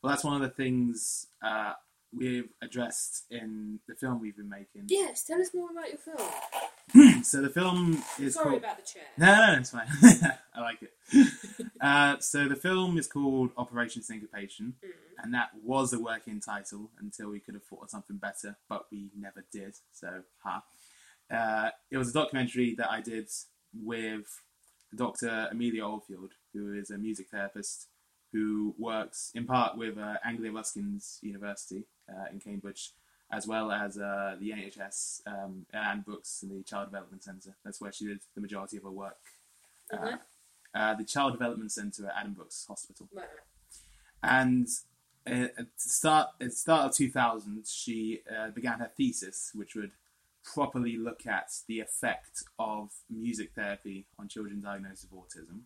[0.03, 1.72] well, that's one of the things uh,
[2.14, 4.85] we've addressed in the film we've been making.
[4.88, 7.23] Yes, tell us more about your film.
[7.25, 8.59] so the film is Sorry called.
[8.59, 9.03] about the chair.
[9.19, 9.87] No, no, no, it's fine.
[10.55, 10.92] I like it.
[11.81, 14.90] uh, so the film is called Operation Syncopation, Mm.
[15.25, 18.87] and that was a working title until we could have thought of something better, but
[18.90, 19.75] we never did.
[19.92, 20.62] So, ha.
[21.31, 23.29] Uh, it was a documentary that I did
[23.75, 24.27] with
[24.95, 25.49] Dr.
[25.51, 27.88] Amelia Oldfield, who is a music therapist
[28.33, 32.91] who works in part with uh, Anglia Ruskins University uh, in Cambridge,
[33.33, 37.55] as well as uh, the NHS um, Addenbrooke's and the Child Development Centre.
[37.65, 39.17] That's where she did the majority of her work.
[39.93, 40.19] Uh, Mhm.
[40.75, 43.09] uh, the Child Development Centre at Addenbrooke's Hospital.
[44.23, 44.69] And
[45.27, 49.75] uh, at the start, at the start of 2000, she uh, began her thesis, which
[49.75, 49.93] would
[50.45, 55.62] properly look at the effect of music therapy on children diagnosed with autism.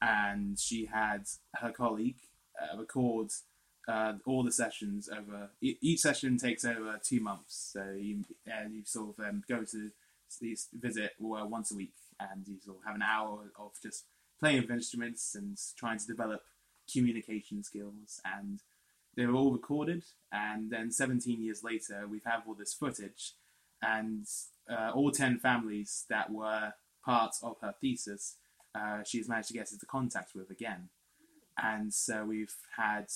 [0.00, 2.18] And she had her colleague
[2.60, 3.30] uh, record
[3.88, 5.50] uh, all the sessions over.
[5.60, 9.90] Each session takes over two months, so you uh, you sort of um, go to
[10.40, 14.04] this visit uh, once a week, and you sort of have an hour of just
[14.40, 16.42] playing with instruments and trying to develop
[16.92, 18.60] communication skills and
[19.16, 20.02] they were all recorded
[20.32, 23.32] and then 17 years later we have all this footage
[23.82, 24.26] and
[24.70, 26.72] uh, all 10 families that were
[27.04, 28.36] part of her thesis
[28.74, 30.88] uh, she's managed to get into contact with again
[31.62, 33.06] and so we've had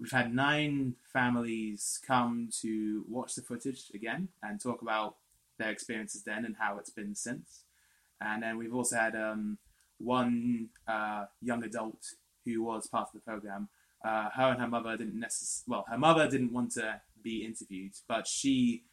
[0.00, 5.16] we've had nine families come to watch the footage again and talk about
[5.58, 7.64] their experiences then and how it's been since
[8.20, 9.58] and then we've also had um,
[9.98, 12.04] one uh, young adult
[12.44, 13.68] who was part of the program.
[14.04, 17.94] Uh, her and her mother didn't necess- well, her mother didn't want to be interviewed,
[18.06, 18.84] but she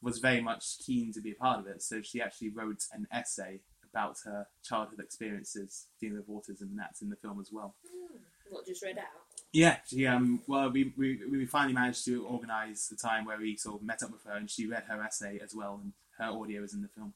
[0.00, 1.82] was very much keen to be a part of it.
[1.82, 3.60] So she actually wrote an essay
[3.92, 7.74] about her childhood experiences dealing with autism, and that's in the film as well.
[7.86, 8.18] Mm.
[8.50, 9.04] What, just read out?
[9.52, 13.56] Yeah, she um well we we, we finally managed to organise the time where we
[13.56, 16.26] sort of met up with her and she read her essay as well and her
[16.26, 17.14] audio is in the film.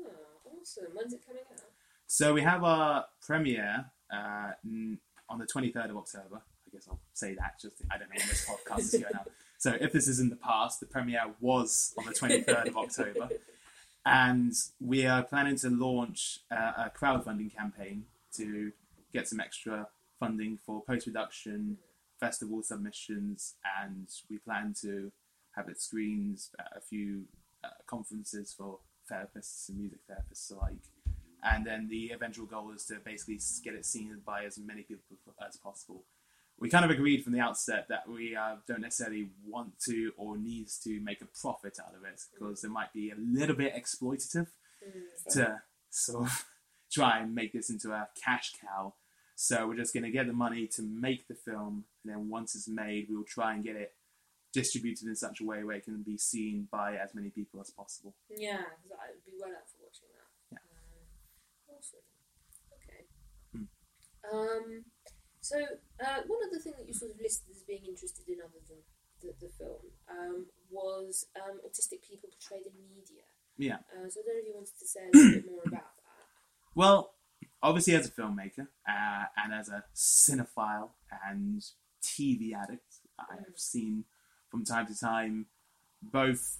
[0.00, 0.10] Oh,
[0.60, 0.84] awesome.
[0.94, 1.60] When's it coming out?
[2.06, 6.42] So we have our premiere uh, on the 23rd of October.
[6.66, 7.58] I guess I'll say that.
[7.60, 9.28] Just I don't know when this podcast is going out.
[9.58, 13.28] So if this is in the past, the premiere was on the 23rd of October,
[14.04, 18.04] and we are planning to launch uh, a crowdfunding campaign
[18.36, 18.72] to
[19.12, 19.86] get some extra
[20.18, 21.78] funding for post-production,
[22.18, 25.12] festival submissions, and we plan to
[25.56, 27.24] have it screens at a few
[27.62, 28.78] uh, conferences for
[29.10, 30.78] therapists and music therapists alike
[31.42, 35.16] and then the eventual goal is to basically get it seen by as many people
[35.46, 36.04] as possible.
[36.62, 40.36] We kind of agreed from the outset that we uh, don't necessarily want to or
[40.38, 43.74] need to make a profit out of it because it might be a little bit
[43.74, 44.46] exploitative
[44.84, 45.32] Mm.
[45.34, 46.44] to sort of
[46.92, 48.94] try and make this into a cash cow.
[49.36, 52.56] So we're just going to get the money to make the film, and then once
[52.56, 53.94] it's made, we'll try and get it
[54.52, 57.70] distributed in such a way where it can be seen by as many people as
[57.70, 58.12] possible.
[58.28, 60.28] Yeah, 'cause I would be well up for watching that.
[60.50, 60.58] Yeah.
[61.70, 62.00] Um, awesome.
[62.74, 63.06] Okay.
[63.52, 64.36] Hmm.
[64.36, 64.84] Um,
[65.52, 65.60] so
[66.00, 68.80] uh, one other thing that you sort of listed as being interested in, other than
[69.20, 73.28] the, the film, um, was um, autistic people portrayed in media.
[73.58, 73.84] Yeah.
[73.92, 75.92] Uh, so I don't know if you wanted to say a little bit more about
[75.92, 76.24] that.
[76.74, 77.12] Well,
[77.62, 80.90] obviously, as a filmmaker uh, and as a cinephile
[81.28, 81.62] and
[82.02, 84.04] TV addict, I have seen
[84.50, 85.46] from time to time
[86.02, 86.58] both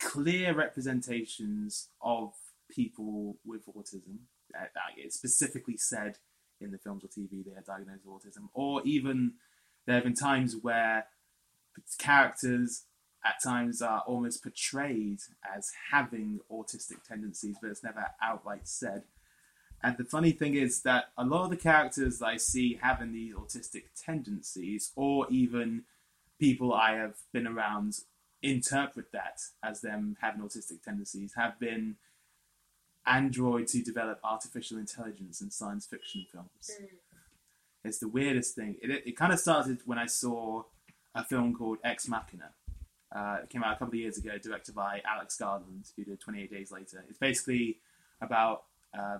[0.00, 2.34] clear representations of
[2.68, 4.18] people with autism.
[4.54, 6.18] Uh, it's specifically said
[6.60, 9.32] in the films or TV they are diagnosed with autism, or even
[9.86, 11.06] there have been times where
[11.98, 12.84] characters
[13.24, 15.18] at times are almost portrayed
[15.54, 19.02] as having autistic tendencies, but it's never outright said.
[19.82, 23.34] And the funny thing is that a lot of the characters I see having these
[23.34, 25.84] autistic tendencies, or even
[26.38, 27.94] people I have been around
[28.42, 31.96] interpret that as them having autistic tendencies, have been
[33.06, 36.48] androids who develop artificial intelligence in science fiction films.
[36.70, 36.88] Mm.
[37.84, 38.76] It's the weirdest thing.
[38.82, 40.64] It, it kind of started when I saw
[41.14, 42.50] a film called Ex Machina.
[43.14, 46.20] Uh, it came out a couple of years ago, directed by Alex Garland, who did
[46.20, 47.04] 28 Days Later.
[47.08, 47.78] It's basically
[48.20, 48.64] about
[48.96, 49.18] uh,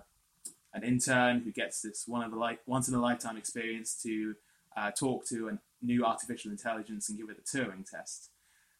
[0.73, 4.35] an intern who gets this one of the li- once in a lifetime experience to
[4.75, 8.29] uh, talk to a new artificial intelligence and give it a Turing test.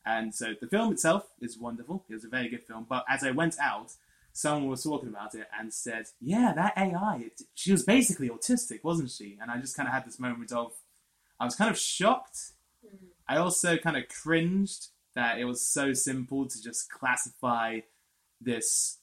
[0.06, 2.04] And so the film itself is wonderful.
[2.10, 2.86] It was a very good film.
[2.88, 3.94] But as I went out,
[4.38, 8.84] someone was talking about it and said, "Yeah, that AI, it, she was basically autistic,
[8.84, 10.74] wasn't she?" And I just kind of had this moment of,
[11.40, 12.54] I was kind of shocked
[12.86, 13.08] Mm.
[13.28, 17.80] I also kind of cringed that it was so simple to just classify
[18.40, 19.00] this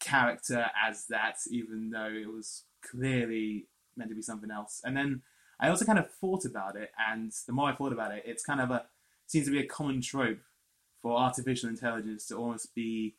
[0.00, 4.80] character as that, even though it was clearly meant to be something else.
[4.84, 5.22] And then
[5.60, 8.44] I also kind of thought about it, and the more I thought about it, it's
[8.44, 8.86] kind of a
[9.26, 10.40] seems to be a common trope
[11.00, 13.14] for artificial intelligence to almost be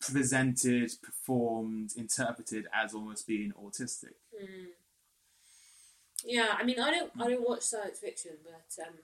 [0.00, 4.14] presented, performed, interpreted as almost being autistic.
[4.34, 4.68] Mm.
[6.24, 8.94] Yeah, I mean, I don't, I don't watch science fiction, but um,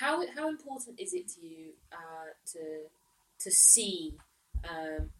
[0.00, 2.88] how how important is it to you uh, to
[3.40, 4.16] to see
[4.68, 5.10] um,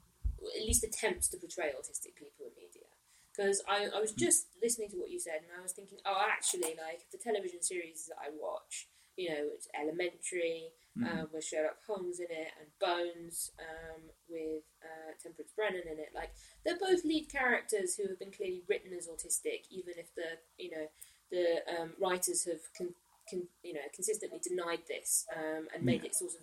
[0.56, 2.88] at least attempts to portray autistic people in media?
[3.30, 6.26] Because I, I was just listening to what you said, and I was thinking, oh,
[6.28, 11.06] actually, like the television series that I watch, you know, it's Elementary, Mm.
[11.20, 16.10] um, with Sherlock Holmes in it, and Bones um, with uh, Temperance Brennan in it.
[16.12, 16.30] Like
[16.64, 20.70] they're both lead characters who have been clearly written as autistic, even if the you
[20.72, 20.86] know
[21.30, 22.94] the um, writers have con-
[23.30, 26.06] con- you know consistently denied this um, and made Yeah.
[26.08, 26.40] it sort of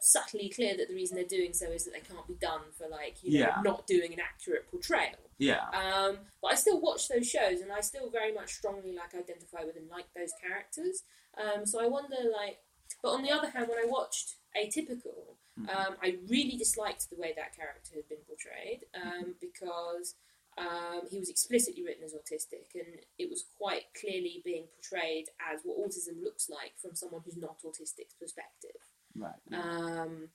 [0.00, 2.88] subtly clear that the reason they're doing so is that they can't be done for
[2.88, 3.60] like you know Yeah.
[3.62, 5.14] not doing an accurate portrayal.
[5.38, 5.62] Yeah.
[5.72, 9.62] Um, but I still watch those shows, and I still very much strongly like identify
[9.64, 11.04] with and like those characters.
[11.36, 12.58] Um, so I wonder, like,
[13.02, 17.32] but on the other hand, when I watched Atypical, um, I really disliked the way
[17.36, 20.14] that character had been portrayed um, because
[20.58, 25.60] um, he was explicitly written as autistic, and it was quite clearly being portrayed as
[25.64, 28.80] what autism looks like from someone who's not autistic's perspective.
[29.16, 29.32] Right.
[29.52, 30.28] um,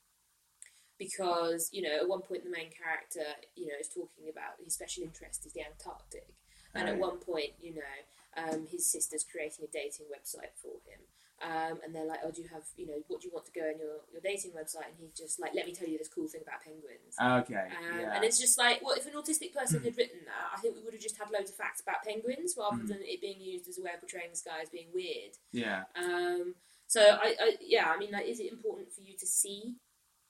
[0.97, 4.73] because you know at one point the main character you know is talking about his
[4.73, 6.29] special interest is the Antarctic,
[6.73, 7.93] and at one point you know
[8.37, 11.01] um, his sister's creating a dating website for him.
[11.41, 13.51] Um, and they're like, "Oh, do you have, you know, what do you want to
[13.51, 16.07] go on your, your dating website?" And he's just like, "Let me tell you this
[16.07, 17.65] cool thing about penguins." Okay.
[17.65, 18.13] Um, yeah.
[18.15, 20.83] And it's just like, well, if an autistic person had written that, I think we
[20.83, 22.87] would have just had loads of facts about penguins rather Mm.
[22.89, 25.33] than it being used as a way of portraying this guy as being weird.
[25.51, 25.85] yeah.
[25.95, 26.53] Um,
[26.85, 29.77] so I, I, yeah, I mean, like, is it important for you to see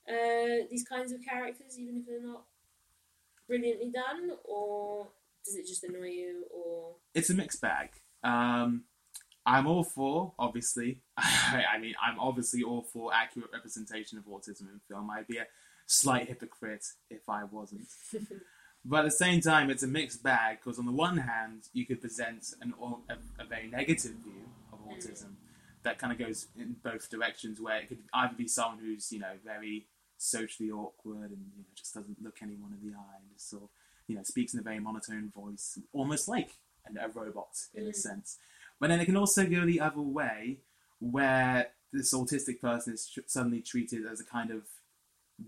[0.07, 2.43] uh, these kinds of characters, even if they're not
[3.47, 5.09] brilliantly done, or
[5.45, 6.45] does it just annoy you?
[6.51, 7.89] Or It's a mixed bag.
[8.23, 8.83] Um,
[9.45, 11.01] I'm all for, obviously.
[11.17, 15.09] I mean, I'm obviously all for accurate representation of autism in film.
[15.09, 15.47] I'd be a
[15.87, 17.87] slight hypocrite if I wasn't.
[18.85, 21.85] but at the same time, it's a mixed bag because on the one hand, you
[21.85, 22.73] could present an,
[23.09, 25.33] a, a very negative view of autism
[25.83, 29.19] that kind of goes in both directions, where it could either be someone who's you
[29.19, 33.31] know very socially awkward and you know just doesn't look anyone in the eye and
[33.33, 33.69] just sort of
[34.11, 36.51] you know speaks in a very monotone voice, almost like
[36.85, 37.95] an, a robot in a Mm.
[37.95, 38.37] sense.
[38.79, 40.57] But then it can also go the other way,
[40.99, 44.63] where this autistic person is tr- suddenly treated as a kind of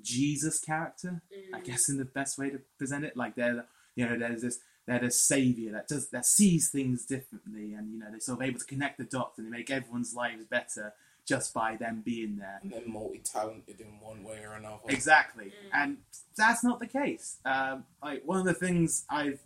[0.02, 1.22] Jesus character.
[1.54, 1.64] I Mm.
[1.64, 5.00] guess in the best way to present it, like they're you know there's this they're
[5.00, 8.60] the savior that does that sees things differently, and you know they're sort of able
[8.60, 10.94] to connect the dots and they make everyone's lives better
[11.26, 12.60] just by them being there.
[12.62, 14.78] And then multi-talented in one way or another.
[14.90, 15.70] Exactly, Mm.
[15.74, 15.98] and
[16.36, 17.38] that's not the case.
[17.46, 19.40] Um, like one of the things I've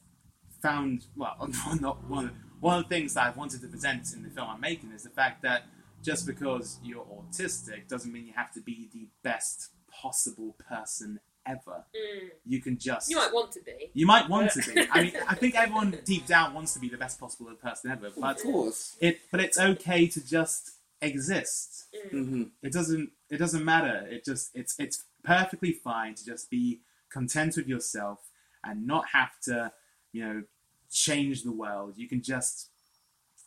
[0.62, 1.36] found, well,
[1.80, 4.50] not one of, one of the things that I've wanted to present in the film
[4.50, 5.64] I'm making is the fact that
[6.04, 11.86] just because you're autistic doesn't mean you have to be the best possible person ever.
[11.96, 12.30] Mm.
[12.46, 13.90] You can just you might want to be.
[13.94, 14.82] you might want to be.
[14.92, 18.08] I mean, I think everyone deep down wants to be the best possible person ever,
[18.08, 18.96] of but course.
[19.00, 22.10] it but it's okay to just exist Mm.
[22.12, 24.08] hmm it doesn't it doesn't matter.
[24.10, 26.82] It just it's it's perfectly fine to just be
[27.12, 28.20] content with yourself
[28.64, 29.72] and not have to
[30.12, 30.44] you know
[30.92, 31.94] change the world.
[31.98, 32.70] You can just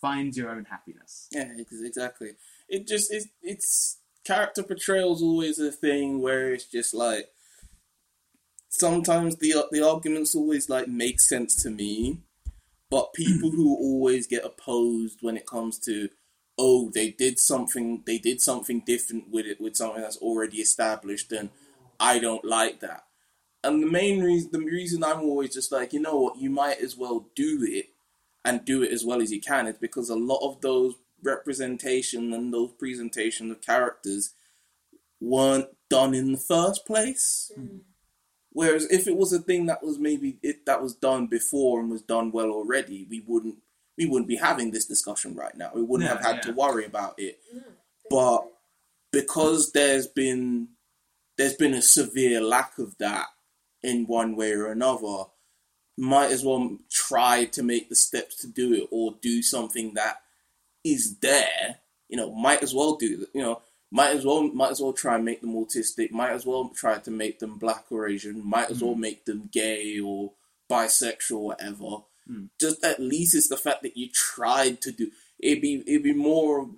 [0.01, 1.29] find your own happiness.
[1.33, 2.33] Yeah, exactly.
[2.69, 7.29] It just it's it's character portrayal's always a thing where it's just like
[8.69, 12.21] sometimes the the arguments always like make sense to me,
[12.91, 16.09] but people who always get opposed when it comes to
[16.61, 21.33] oh they did something they did something different with it with something that's already established
[21.33, 21.49] and
[21.99, 23.05] I don't like that.
[23.65, 26.81] And the main reason the reason I'm always just like you know what you might
[26.81, 27.87] as well do it
[28.45, 32.33] and do it as well as you can is because a lot of those representation
[32.33, 34.35] and those presentation of characters
[35.21, 37.53] weren't done in the first place.
[37.59, 37.81] Mm.
[38.53, 41.91] Whereas if it was a thing that was maybe it that was done before and
[41.91, 43.59] was done well already, we wouldn't
[44.01, 45.71] we wouldn't be having this discussion right now.
[45.75, 46.43] We wouldn't Yeah, have had yeah.
[46.43, 47.63] to worry about it No,
[48.09, 48.53] But-
[49.13, 50.69] because there's been
[51.37, 53.29] there's been a severe lack of that
[53.83, 55.25] in one way or another.
[55.97, 60.23] Might as well try to make the steps to do it or do something that
[60.85, 61.81] is there.
[62.09, 65.17] You know, might as well do you know might as well might as well try
[65.17, 66.11] and make them autistic.
[66.11, 68.47] Might as well try to make them black or Asian.
[68.47, 68.87] Might as hmm.
[68.87, 70.33] well make them gay or
[70.71, 72.05] bisexual, or whatever.
[72.29, 72.49] Mm.
[72.61, 75.11] Just at least it's the fact that you tried to do.
[75.39, 76.69] It'd be it'd be more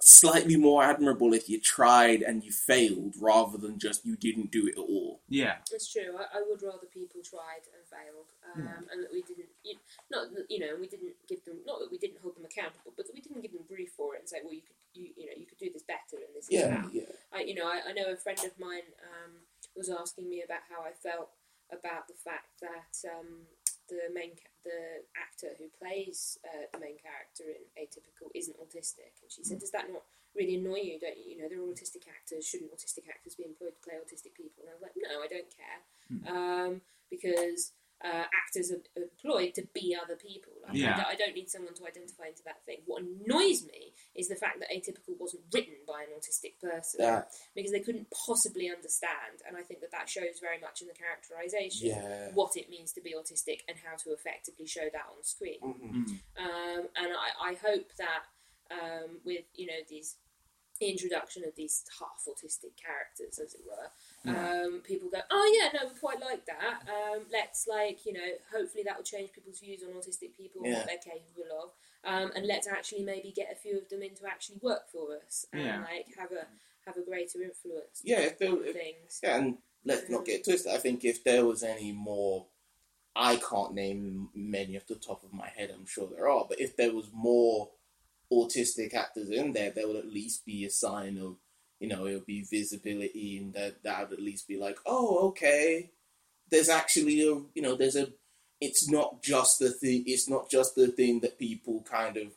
[0.00, 4.66] slightly more admirable if you tried and you failed rather than just you didn't do
[4.68, 5.20] it at all.
[5.28, 5.56] Yeah.
[5.72, 6.14] It's true.
[6.16, 9.76] I, I would rather people tried and failed, um, and that we didn't, you,
[10.10, 13.06] not you know, we didn't give them, not that we didn't hold them accountable, but
[13.06, 15.26] that we didn't give them brief for it and say, well, you could, you, you
[15.26, 16.88] know, you could do this better, and this is how.
[16.92, 17.10] yeah.
[17.32, 19.42] I, you know, I, I know a friend of mine um,
[19.74, 21.34] was asking me about how I felt
[21.72, 23.50] about the fact that um,
[23.88, 29.14] the main ca- the actor who plays uh, the main character in Atypical isn't autistic,
[29.22, 30.02] and she said, "Does that not
[30.34, 30.98] really annoy you?
[30.98, 31.34] Don't you?
[31.34, 32.46] You know, there are autistic actors.
[32.46, 35.28] Shouldn't autistic actors be employed to play autistic people?" And I was like, "No, I
[35.28, 35.78] don't care,
[36.30, 36.80] um,
[37.10, 37.72] because."
[38.06, 40.52] Uh, actors are employed to be other people.
[40.62, 40.92] Like, Yeah.
[40.92, 42.78] I, don't, I don't need someone to identify into that thing.
[42.86, 47.32] What annoys me is the fact that Atypical wasn't written by an autistic person That
[47.54, 49.42] because they couldn't possibly understand.
[49.46, 52.30] And I think that that shows very much in the characterization yeah.
[52.34, 55.60] what it means to be autistic and how to effectively show that on screen.
[55.62, 55.90] Mhm.
[55.90, 56.08] Mm.
[56.38, 58.22] Um, and I, I hope that
[58.70, 60.16] um, with you know these
[60.80, 63.88] introduction of these half autistic characters, as it were,
[64.28, 66.82] um, people go, oh yeah, no, we quite like that.
[66.88, 70.72] Um, let's like you know, hopefully that will change people's views on autistic people and
[70.72, 70.78] Yeah.
[70.78, 71.70] what they're capable of.
[72.04, 75.16] Um, and let's actually maybe get a few of them in to actually work for
[75.24, 75.80] us and Yeah.
[75.82, 76.46] like have a
[76.86, 79.20] have a greater influence Yeah, if there, on if, things.
[79.22, 80.72] yeah, and let's not get twisted.
[80.72, 82.46] I think if there was any more,
[83.16, 85.72] I can't name many off the top of my head.
[85.74, 87.70] I'm sure there are, but if there was more
[88.32, 91.36] autistic actors in there, there would at least be a sign of,
[91.80, 95.90] you know, it'll be visibility, and that that would at least be like, oh, okay,
[96.50, 98.08] there's actually a, you know, there's a.
[98.60, 100.04] It's not just the thing.
[100.06, 102.28] It's not just the thing that people kind of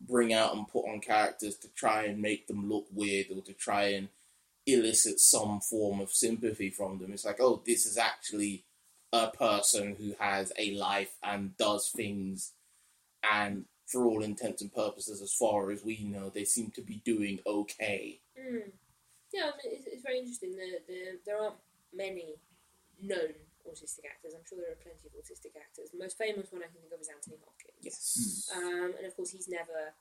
[0.00, 3.52] bring out and put on characters to try and make them look weird or to
[3.52, 4.08] try and
[4.66, 7.12] elicit some form of sympathy from them.
[7.12, 8.64] It's like, oh, this is actually
[9.12, 12.52] a person who has a life and does things,
[13.22, 17.02] and for all intents and purposes, as far as we know, they seem to be
[17.04, 18.20] doing okay.
[18.40, 18.72] Mm.
[19.32, 20.56] Yeah, I mean, it's, it's very interesting.
[20.56, 21.60] The, the, there aren't
[21.94, 22.40] many
[23.02, 23.36] known
[23.68, 24.34] autistic actors.
[24.34, 25.90] I'm sure there are plenty of autistic actors.
[25.92, 27.78] The most famous one I can think of is Anthony Hopkins.
[27.84, 28.50] Yes.
[28.56, 29.94] Um, and of course, he's never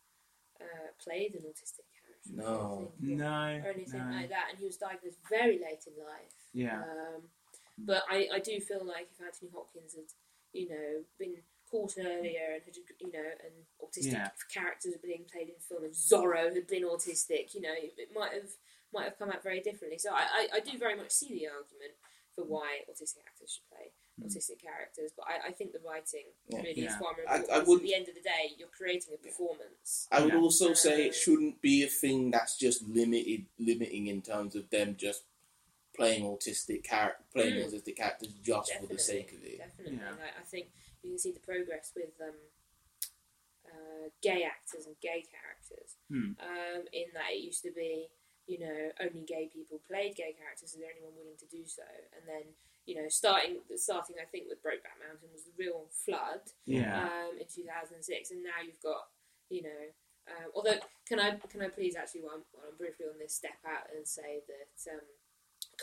[0.59, 2.33] uh, played an autistic character.
[2.33, 2.91] I No.
[2.99, 3.61] don't No.
[3.65, 4.15] Or anything no.
[4.15, 4.49] like that.
[4.49, 6.35] And he was diagnosed very late in life.
[6.53, 6.81] Yeah.
[6.81, 7.29] Um,
[7.77, 10.09] but I, I do feel like if Anthony Hopkins had,
[10.53, 11.35] you know, been
[11.69, 14.29] caught earlier and had, you know, and autistic Yeah.
[14.53, 18.09] characters are being played in film, if Zorro had been autistic, you know, it, it
[18.13, 18.49] might have
[18.91, 19.99] might have come out very differently.
[19.99, 21.93] So I, I, I do very much see the argument
[22.35, 26.61] for why autistic actors should play autistic characters, but I, I think the writing Yeah.
[26.61, 27.51] really is far more I- important.
[27.51, 30.07] I because would- At the end of the day, you're creating a performance.
[30.11, 30.39] I would Yeah.
[30.39, 34.69] also say it Uh, shouldn't be a thing that's just limited, limiting in terms of
[34.71, 35.23] them just
[35.99, 37.65] playing autistic character, playing Mm.
[37.67, 39.57] autistic characters just for the sake of it.
[39.57, 40.11] Definitely, Yeah.
[40.11, 40.71] Like, I think
[41.03, 42.35] you can see the progress with um,
[43.67, 45.97] uh, gay actors and gay characters.
[46.09, 46.33] Hmm.
[46.39, 48.09] Um, in that it used to be,
[48.47, 50.73] you know, only gay people played gay characters.
[50.73, 51.83] Is there anyone willing to do so?
[52.15, 56.41] And then, you know, starting starting I think with Brokeback Mountain was the real flood
[56.65, 57.03] Yeah.
[57.27, 59.09] um, in 2006, and now you've got,
[59.49, 59.83] you know.
[60.29, 60.77] Um, although,
[61.07, 63.89] can I can I please actually, while I'm, while I'm briefly on this, step out
[63.95, 65.01] and say that um,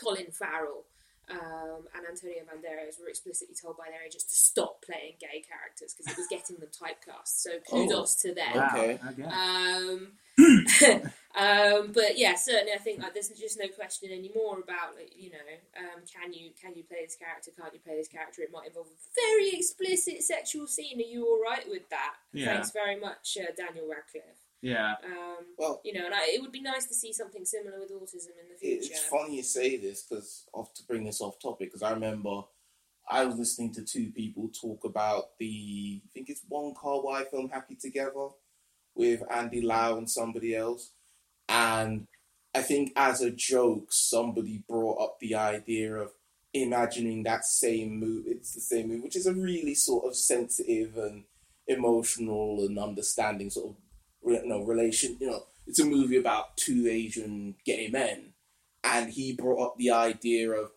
[0.01, 0.85] Colin Farrell
[1.29, 5.93] um, and Antonio Banderas were explicitly told by their agents to stop playing gay characters
[5.93, 7.43] because it was getting them typecast.
[7.43, 8.55] So kudos to them.
[8.55, 8.69] Wow.
[8.71, 8.99] Okay.
[9.11, 9.23] Okay.
[9.27, 10.15] Um,
[11.35, 15.31] um, but yeah, certainly, I think like, there's just no question anymore about like, you
[15.31, 17.51] know, um, can you can you play this character?
[17.59, 18.41] Can't you play this character?
[18.41, 20.99] It might involve a very explicit sexual scene.
[20.99, 22.15] Are you all right with that?
[22.31, 22.53] Yeah.
[22.53, 24.46] Thanks very much, uh, Daniel Radcliffe.
[24.61, 24.95] Yeah.
[25.03, 27.91] Um, Well, you know, and I, it would be nice to see something similar with
[27.91, 28.91] autism in the future.
[28.91, 32.41] It's funny you say this because off to bring this off topic because I remember
[33.09, 37.49] I was listening to two people talk about the I think it's Wong Kar-wai film
[37.49, 38.29] Happy Together
[38.95, 40.91] with Andy Lau and somebody else,
[41.47, 42.07] and
[42.55, 46.11] I think as a joke somebody brought up the idea of
[46.53, 48.25] imagining that same move.
[48.27, 51.23] It's the same move, which is a really sort of sensitive and
[51.67, 53.75] emotional and understanding sort of
[54.25, 55.17] you know relation.
[55.19, 58.33] You know, it's a movie about two Asian gay men
[58.83, 60.71] and he brought up the idea of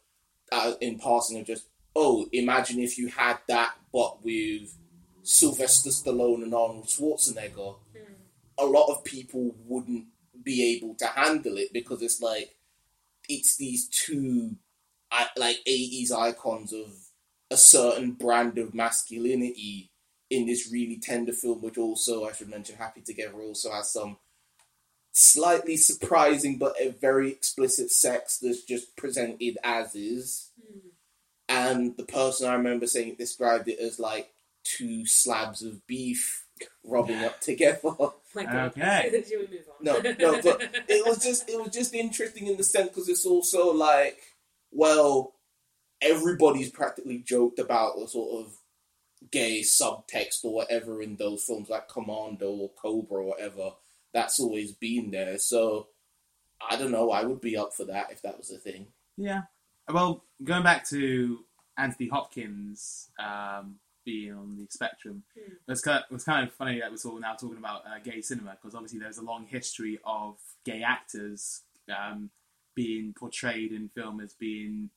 [0.53, 4.75] uh, in passing of just oh imagine if you had that but with
[5.23, 8.15] Sylvester Stallone and Arnold Schwarzenegger Hmm.
[8.59, 10.07] a lot of people wouldn't
[10.43, 12.57] be able to handle it because it's like
[13.29, 14.57] it's these two
[15.37, 16.87] like 80s icons of
[17.51, 19.91] a certain brand of masculinity
[20.31, 24.17] in this really tender film which also I should mention Happy Together also has some
[25.13, 30.51] slightly surprising but a very explicit sex that's just presented as is.
[30.61, 30.89] Hmm.
[31.49, 34.31] And the person I remember saying described it as like
[34.63, 36.45] two slabs of beef
[36.85, 37.91] rubbing up together.
[38.37, 39.25] Okay.
[39.29, 39.85] Shall we move on?
[39.85, 43.27] No, no, but it was just it was just interesting in the sense because it's
[43.27, 44.21] also like
[44.71, 45.33] well
[46.01, 48.53] everybody's practically joked about the sort of
[49.31, 53.73] gay subtext or whatever in those films like Commando or Cobra or whatever
[54.15, 55.89] that's always been there so
[56.71, 59.43] I don't know I would be up for that if that was a thing Yeah.
[59.93, 61.41] Well, going back to
[61.77, 65.53] Anthony Hopkins um, being on the spectrum, Hmm.
[65.53, 67.59] it, was kind of, it was kind of funny that we're sort of now talking
[67.59, 72.31] about uh, gay cinema because obviously there's a long history of gay actors um,
[72.75, 74.91] being portrayed in film as being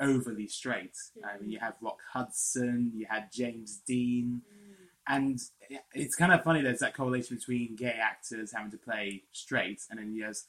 [0.00, 0.96] overly straight.
[1.24, 4.74] I mean, you have Rock Hudson, you had James Dean, mm.
[5.06, 5.40] and
[5.94, 9.98] it's kind of funny there's that correlation between gay actors having to play straight, and
[9.98, 10.44] then there's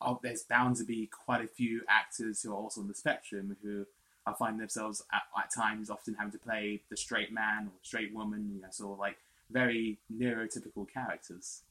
[0.00, 3.56] oh, there's bound to be quite a few actors who are also on the spectrum
[3.62, 3.84] who
[4.26, 8.14] are finding themselves at, at times often having to play the straight man or straight
[8.14, 9.16] woman, you know, sort of like
[9.50, 11.62] very neurotypical characters.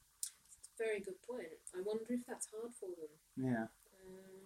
[0.76, 1.46] Very good point.
[1.74, 3.10] I wonder if that's hard for them.
[3.36, 3.66] Yeah,
[4.06, 4.37] Um,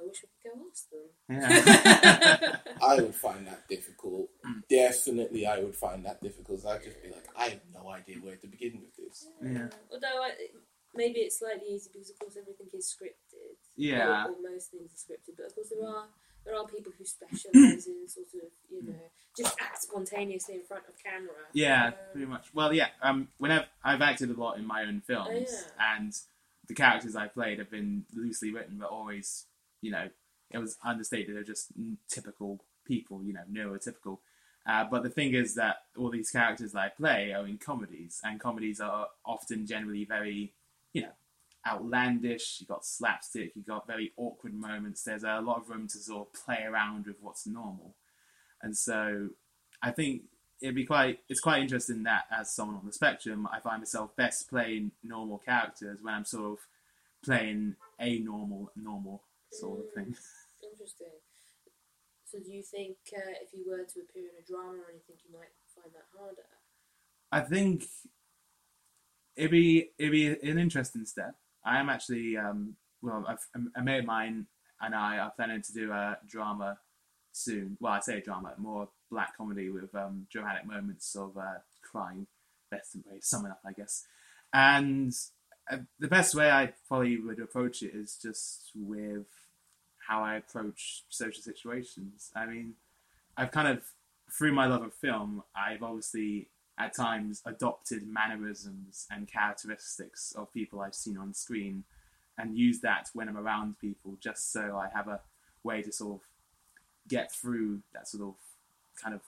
[0.00, 1.08] I wish I could go ask them.
[1.28, 4.28] yeah, I would find that difficult
[4.68, 8.36] definitely I would find that difficult I'd just be like I have no idea where
[8.36, 9.68] to begin with this Yeah.
[9.92, 10.30] Although I,
[10.94, 13.56] maybe it's slightly easy because of course everything is scripted.
[13.76, 14.24] yeah.
[14.26, 16.06] Or, or most things are scripted, but of course there are
[16.44, 18.94] there are people who specialise in sort of you know
[19.36, 21.34] just act spontaneously in front of camera.
[21.54, 22.46] Yeah, Um, pretty much.
[22.54, 22.88] Well, yeah.
[23.02, 25.96] Um, whenever I've acted a lot in my own films, Oh, yeah.
[25.96, 26.12] and
[26.68, 29.46] the characters I've played have been loosely written, but always,
[29.84, 30.08] you know,
[30.50, 31.36] it was understated.
[31.36, 31.72] They're just
[32.08, 34.18] typical people, you know, neurotypical.
[34.66, 38.20] Uh, but the thing is that all these characters that I play are in comedies,
[38.24, 40.54] and comedies are often generally very,
[40.92, 41.12] you know,
[41.66, 42.58] outlandish.
[42.60, 43.52] You got slapstick.
[43.54, 45.02] You got very awkward moments.
[45.02, 47.94] There's a lot of room to sort of play around with what's normal,
[48.62, 49.28] and so
[49.82, 50.22] I think
[50.62, 54.16] it'd be quite it's quite interesting that as someone on the spectrum I find myself
[54.16, 56.58] best playing normal characters when I'm sort of
[57.22, 59.22] playing a normal normal
[59.54, 60.14] sort of thing.
[60.62, 61.14] Interesting.
[62.26, 65.16] So do you think uh, if you were to appear in a drama or anything,
[65.24, 66.42] you might find that harder?
[67.30, 67.84] I think
[69.36, 71.34] it'd be it'd be an interesting step.
[71.64, 73.46] I am actually um, well I've,
[73.76, 74.46] a mate of mine
[74.80, 76.78] and I are planning to do a drama
[77.32, 77.76] soon.
[77.80, 82.26] Well, I say a drama, more black comedy with um, dramatic moments of uh, crime,
[82.70, 84.06] best way to sum it up, I guess.
[84.52, 85.12] And
[85.70, 89.26] uh, the best way I probably would approach it is just with
[90.08, 92.30] how I approach social situations.
[92.34, 92.74] I mean,
[93.36, 93.82] I've kind of
[94.30, 96.48] through my love of film, I've obviously
[96.78, 101.84] at times adopted mannerisms and characteristics of people I've seen on screen
[102.36, 105.20] and use that when I'm around people just so I have a
[105.62, 106.20] way to sort of
[107.08, 108.34] get through that sort of
[109.00, 109.20] kind of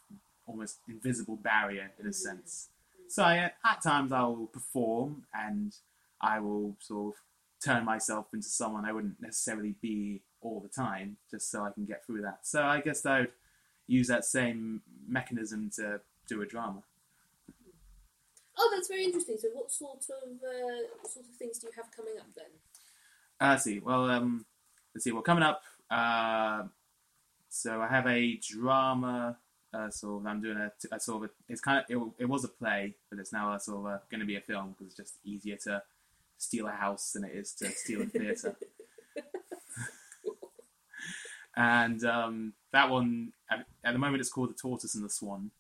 [0.47, 2.69] almost invisible barrier in a sense.
[3.09, 5.73] So I, at times I will perform and
[6.21, 7.21] I will sort of
[7.65, 11.85] turn myself into someone I wouldn't necessarily be all the time just so I can
[11.85, 12.41] get through that.
[12.43, 13.33] So I guess I would
[13.87, 16.83] use that same mechanism to do a drama.
[18.59, 19.37] Oh, that's very interesting.
[19.39, 22.47] So what sort of uh, what sort of things do you have coming up then?
[23.41, 23.81] Uh, let's see.
[23.81, 24.47] Well, um,
[24.95, 25.13] let's see.
[25.13, 25.63] Well, coming up.
[25.91, 26.65] Uh,
[27.49, 29.39] so I have a drama.
[29.75, 31.31] Uh, sort of, I'm doing a, a sort of.
[31.31, 31.85] A, it's kind of.
[31.89, 34.41] It, it was a play, but it's now a sort of going to be a
[34.41, 35.83] film because it's just easier to
[36.39, 38.57] steal a house than it is to steal a theatre.
[41.57, 45.51] and um, that one, at, at the moment, it's called The Tortoise and the Swan,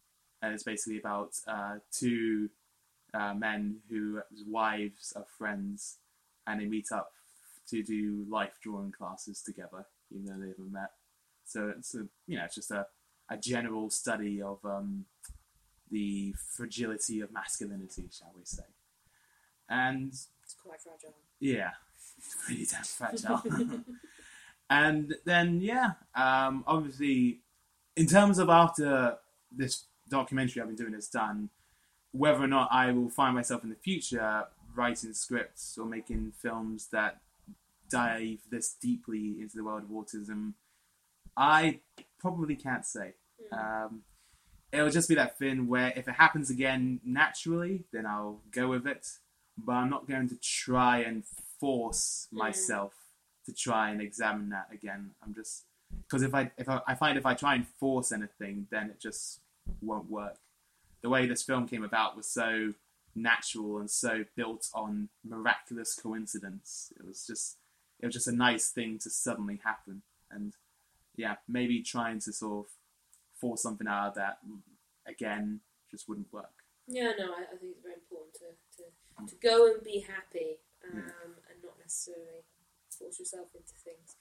[0.42, 2.50] and it's basically about uh, two
[3.14, 5.98] uh, men whose wives are friends,
[6.46, 7.12] and they meet up
[7.70, 10.90] to do life drawing classes together, even though they haven't met.
[11.44, 12.86] So it's a, you know, it's just a,
[13.30, 15.06] a general study of um,
[15.90, 18.64] the fragility of masculinity, shall we say?
[19.68, 21.14] And It's quite fragile.
[21.40, 21.70] yeah,
[22.18, 23.42] it's pretty damn fragile.
[24.70, 27.40] and then yeah, um, obviously,
[27.96, 29.16] in terms of after
[29.50, 31.50] this documentary I've been doing is done,
[32.12, 34.44] whether or not I will find myself in the future
[34.74, 37.20] writing scripts or making films that
[37.90, 40.54] dive this deeply into the world of autism,
[41.36, 41.80] I
[42.18, 43.14] probably can't say.
[43.52, 44.02] Um,
[44.72, 48.86] it'll just be that thing where if it happens again naturally, then I'll go with
[48.86, 49.06] it.
[49.56, 51.24] But I'm not going to try and
[51.60, 52.38] force Mm.
[52.38, 52.92] myself
[53.46, 55.10] to try and examine that again.
[55.22, 55.64] I'm just
[56.02, 59.00] because if I if I, I find if I try and force anything, then it
[59.00, 59.40] just
[59.80, 60.36] won't work.
[61.02, 62.74] The way this film came about was so
[63.14, 66.92] natural and so built on miraculous coincidence.
[66.98, 67.56] It was just
[68.00, 70.54] it was just a nice thing to suddenly happen, and
[71.16, 72.72] yeah, maybe trying to sort of
[73.40, 74.38] force something out of that
[75.06, 76.50] again just wouldn't work.
[76.88, 80.58] Yeah, no, I, I think it's very important to, to, to go and be happy
[80.84, 82.46] um, and not necessarily
[82.98, 84.16] force yourself into things.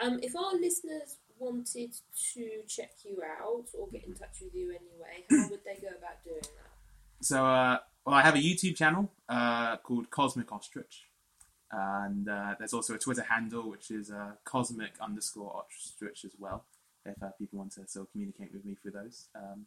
[0.00, 1.92] Um, if our listeners wanted
[2.34, 5.88] to check you out or get in touch with you anyway, how would they go
[5.88, 7.24] about doing that?
[7.24, 11.04] So, uh, well, I have a YouTube channel uh, called Cosmic Ostrich,
[11.70, 16.64] and uh, there's also a Twitter handle which is uh, Cosmic underscore Ostrich as well.
[17.04, 19.66] If uh, people want to sort of communicate with me through those, um,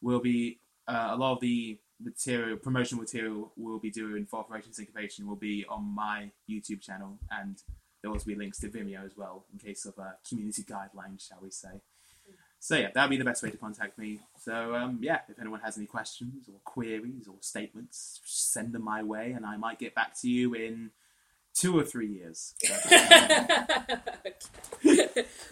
[0.00, 4.72] will be uh, a lot of the material, promotional material we'll be doing for Operation
[4.72, 7.62] Syncopation will be on my YouTube channel, and
[8.02, 11.26] there will also be links to Vimeo as well in case of uh, community guidelines,
[11.28, 11.80] shall we say.
[12.58, 14.20] So yeah, that'd be the best way to contact me.
[14.38, 19.02] So um, yeah, if anyone has any questions or queries or statements, send them my
[19.02, 20.90] way, and I might get back to you in
[21.54, 22.54] two or three years.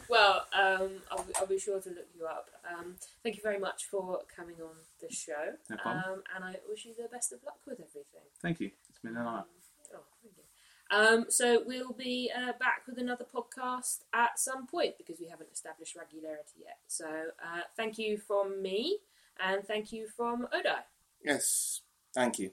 [0.08, 2.46] Well, um, I'll, be- I'll be sure to look you up.
[2.68, 6.84] Um, thank you very much for coming on the show, No um, and I wish
[6.84, 8.26] you the best of luck with everything.
[8.42, 8.72] thank you.
[8.88, 9.44] It's been an honour.
[9.94, 10.42] Oh, thank you.
[10.90, 15.50] Um, so we'll be uh, back with another podcast at some point because we haven't
[15.52, 16.78] established regularity yet.
[16.88, 18.98] So uh, thank you from me,
[19.38, 20.82] and thank you from Odai.
[21.24, 21.82] Yes,
[22.12, 22.50] thank you.